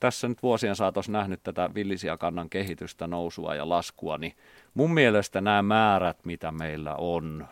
[0.00, 4.36] tässä nyt vuosien saatossa nähnyt tätä villisiakannan kehitystä, nousua ja laskua, niin
[4.74, 7.48] mun mielestä nämä määrät, mitä meillä on,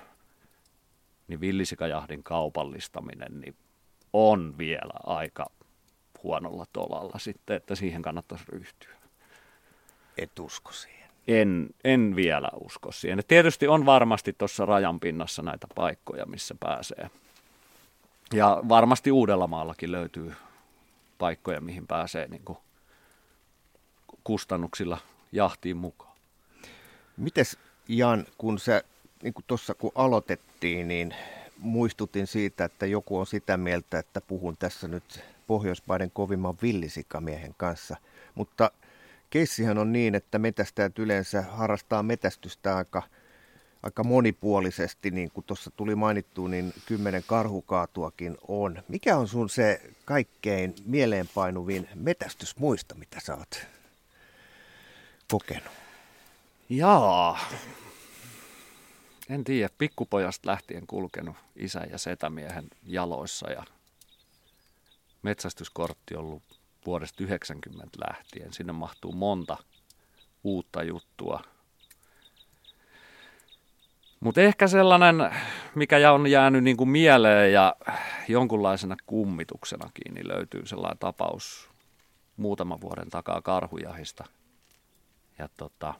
[1.29, 3.57] niin villisikajahdin kaupallistaminen, niin
[4.13, 5.47] on vielä aika
[6.23, 8.97] huonolla tolalla sitten, että siihen kannattaisi ryhtyä.
[10.19, 11.11] Et usko siihen?
[11.29, 13.19] En, en vielä usko siihen.
[13.19, 17.11] Et tietysti on varmasti tuossa rajan pinnassa näitä paikkoja, missä pääsee.
[18.35, 20.35] Ja varmasti Uudellamaallakin löytyy
[21.19, 22.59] paikkoja, mihin pääsee niin kuin
[24.25, 24.99] kustannuksilla
[25.33, 26.17] jahtiin mukaan.
[27.17, 27.59] Mites
[27.89, 28.83] Jan, kun sä
[29.23, 31.15] niin tuossa kun aloitettiin, niin
[31.59, 37.97] muistutin siitä, että joku on sitä mieltä, että puhun tässä nyt Pohjoismaiden kovimman villisikamiehen kanssa.
[38.35, 38.71] Mutta
[39.31, 43.03] keissihän on niin, että metästäjät yleensä harrastaa metästystä aika–
[43.87, 48.83] aika monipuolisesti, niin kuin tuossa tuli mainittu, niin kymmenen karhukaatuakin on.
[48.89, 53.67] Mikä on sun se kaikkein mieleenpainuvin metästysmuista, mitä sä oot
[55.31, 55.73] kokenut?
[56.69, 57.39] Jaa.
[59.29, 63.65] En tiedä, pikkupojasta lähtien kulkenut isä ja setämiehen jaloissa ja
[65.23, 66.43] metsästyskortti ollut
[66.87, 68.53] vuodesta 90 lähtien.
[68.53, 69.57] Sinne mahtuu monta
[70.45, 71.41] uutta juttua–
[74.27, 75.31] mutta ehkä sellainen,
[75.75, 77.77] mikä on jäänyt niin kuin mieleen ja
[78.29, 81.71] jonkunlaisena kummituksenakin, niin löytyy sellainen tapaus
[82.37, 84.25] muutaman vuoden takaa karhujahista.
[85.39, 85.95] Ja tota,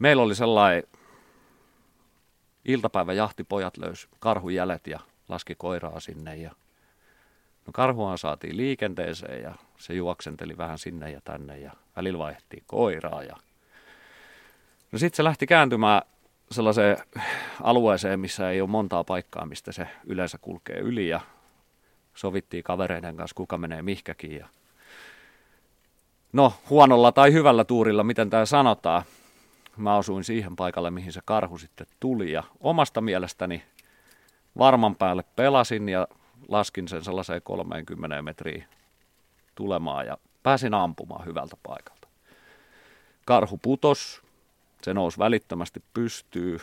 [0.00, 0.82] meillä oli sellainen
[2.64, 6.50] iltapäivä jahtipojat löysi karhujälet ja laski koiraa sinne ja
[7.66, 13.22] no karhua saatiin liikenteeseen ja se juoksenteli vähän sinne ja tänne ja välillä vaihdettiin koiraa
[13.22, 13.36] ja
[14.92, 16.02] no sitten se lähti kääntymään
[16.50, 16.96] sellaiseen
[17.62, 21.20] alueeseen, missä ei ole montaa paikkaa, mistä se yleensä kulkee yli ja
[22.14, 24.36] sovittiin kavereiden kanssa, kuka menee mihkäkin.
[24.36, 24.48] Ja
[26.32, 29.02] no, huonolla tai hyvällä tuurilla, miten tämä sanotaan,
[29.76, 33.62] mä osuin siihen paikalle, mihin se karhu sitten tuli ja omasta mielestäni
[34.58, 36.08] varman päälle pelasin ja
[36.48, 38.64] laskin sen sellaiseen 30 metriä
[39.54, 42.08] tulemaan ja pääsin ampumaan hyvältä paikalta.
[43.24, 44.22] Karhu putos,
[44.82, 46.58] se nousi välittömästi pystyy,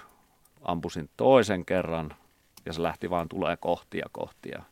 [0.61, 2.15] ampusin toisen kerran
[2.65, 4.63] ja se lähti vaan tulee kohtia kohtia.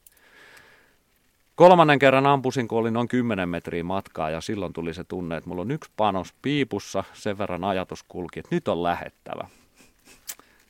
[1.56, 5.50] Kolmannen kerran ampusin, kun oli noin 10 metriä matkaa ja silloin tuli se tunne, että
[5.50, 9.48] mulla on yksi panos piipussa, sen verran ajatus kulki, että nyt on lähettävä.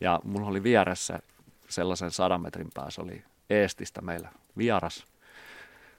[0.02, 1.20] Ja mulla oli vieressä
[1.70, 5.06] sellaisen sadan metrin päässä oli Eestistä meillä vieras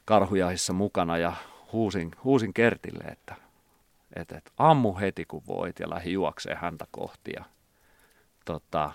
[0.04, 1.32] karhujahissa mukana ja
[1.72, 3.34] huusin, huusin Kertille, että,
[4.16, 7.32] että, että ammu heti kun voit ja lähi juokseen häntä kohti.
[7.36, 7.44] Ja,
[8.44, 8.92] tota,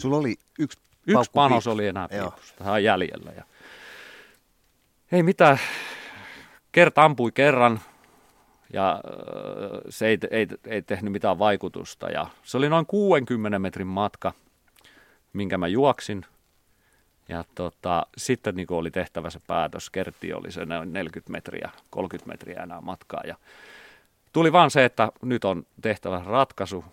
[0.00, 3.32] Sulla oli yksi Yksi panos oli enää piipussa, tähän jäljellä.
[3.36, 3.44] Ja...
[5.12, 5.58] Ei mitään,
[6.72, 7.80] kerta ampui kerran
[8.72, 9.00] ja
[9.88, 12.10] se ei, ei, ei tehnyt mitään vaikutusta.
[12.10, 14.32] Ja se oli noin 60 metrin matka,
[15.32, 16.24] minkä mä juoksin.
[17.28, 22.62] Ja tota, sitten niin oli tehtävä se päätös, Kertti oli se 40 metriä, 30 metriä
[22.62, 23.22] enää matkaa.
[23.26, 23.36] Ja
[24.38, 26.84] tuli vaan se, että nyt on tehtävä ratkaisu,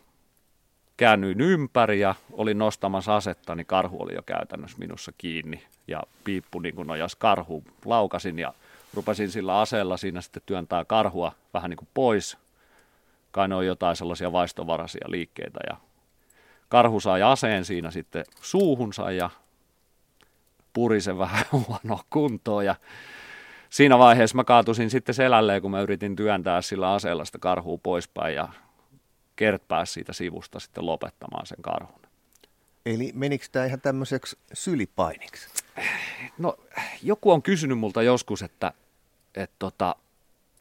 [0.97, 5.63] käännyin ympäri ja olin nostamassa asetta, niin karhu oli jo käytännössä minussa kiinni.
[5.87, 8.53] Ja piippu niin kuin nojas karhu, laukasin ja
[8.93, 12.37] rupesin sillä aseella siinä sitten työntää karhua vähän niin kuin pois.
[13.31, 15.77] Kai ne on jotain sellaisia vaistovaraisia liikkeitä ja
[16.69, 19.29] karhu sai aseen siinä sitten suuhunsa ja
[20.73, 22.75] puri sen vähän huonoa kuntoon ja
[23.75, 28.35] siinä vaiheessa mä kaatusin sitten selälleen, kun mä yritin työntää sillä aseella sitä karhua poispäin
[28.35, 28.49] ja
[29.35, 32.01] Kert pääsi siitä sivusta sitten lopettamaan sen karhun.
[32.85, 35.49] Eli menikö tämä ihan tämmöiseksi sylipainiksi?
[36.37, 36.57] No,
[37.03, 38.73] joku on kysynyt multa joskus, että,
[39.35, 39.95] että tota,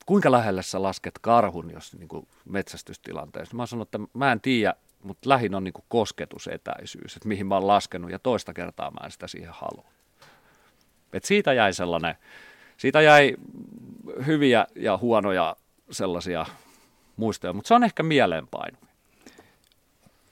[0.07, 3.57] kuinka lähelle sä lasket karhun, jos niin kuin metsästystilanteessa.
[3.57, 7.55] Mä sanon, että mä en tiedä, mutta lähin on niin kuin kosketusetäisyys, että mihin mä
[7.55, 9.91] oon laskenut ja toista kertaa mä en sitä siihen halua.
[11.13, 12.17] Et siitä jäi sellainen,
[12.85, 13.37] siitä jäi
[14.27, 15.57] hyviä ja huonoja
[15.91, 16.47] sellaisia
[17.17, 18.77] muistoja, mutta se on ehkä mieleenpainu.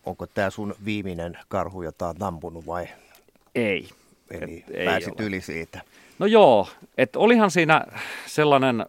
[0.05, 2.89] Onko tämä sun viimeinen karhu, jota on ampunut vai?
[3.55, 3.89] Ei.
[4.31, 5.81] Eli Et pääsit ei yli siitä.
[6.19, 7.85] No joo, että olihan siinä
[8.27, 8.87] sellainen,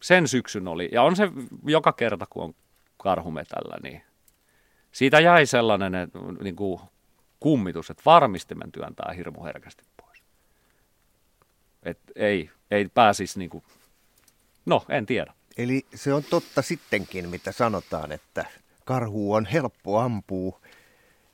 [0.00, 1.30] sen syksyn oli, ja on se
[1.64, 2.54] joka kerta, kun on
[2.96, 4.02] karhumetällä, niin
[4.92, 6.80] siitä jäi sellainen että, niin kuin
[7.40, 9.84] kummitus, että varmistimen työntää hirmu herkästi.
[11.86, 13.64] Et ei, ei pääsisi niin kuin,
[14.66, 15.32] no en tiedä.
[15.58, 18.44] Eli se on totta sittenkin, mitä sanotaan, että
[18.84, 20.60] karhu on helppo ampua.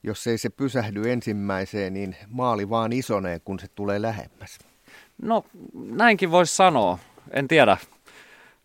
[0.03, 4.59] Jos ei se pysähdy ensimmäiseen, niin maali vaan isonee, kun se tulee lähemmäs.
[5.23, 5.45] No
[5.75, 6.99] näinkin voisi sanoa.
[7.31, 7.77] En tiedä.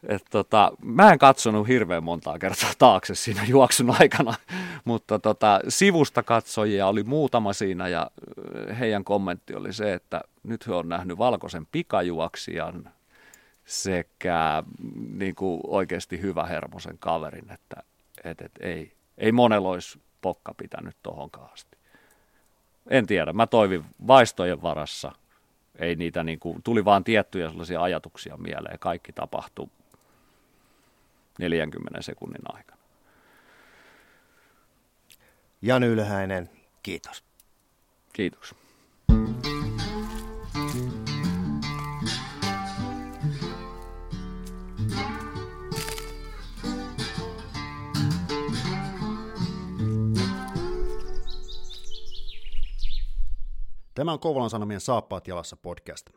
[0.07, 4.33] Et tota, mä en katsonut hirveän montaa kertaa taakse siinä juoksun aikana,
[4.85, 8.11] mutta tota, sivusta katsojia oli muutama siinä ja
[8.79, 12.89] heidän kommentti oli se, että nyt he on nähnyt valkoisen pikajuoksijan,
[13.65, 14.63] sekä
[15.13, 17.83] niin kuin oikeasti hyvä hermosen kaverin, että
[18.23, 21.77] et, et, ei, ei monella olisi pokka pitänyt tohonkaan asti.
[22.89, 25.11] En tiedä, mä toivin vaistojen varassa,
[25.79, 29.67] ei niitä niin kuin, tuli vaan tiettyjä sellaisia ajatuksia mieleen, kaikki tapahtui
[31.39, 32.81] 40 sekunnin aikana.
[35.61, 36.49] Jan Ylhäinen,
[36.83, 37.23] kiitos.
[38.13, 38.55] Kiitos.
[53.93, 56.16] Tämä on Kouvolan Sanomien Saappaat jalassa podcast.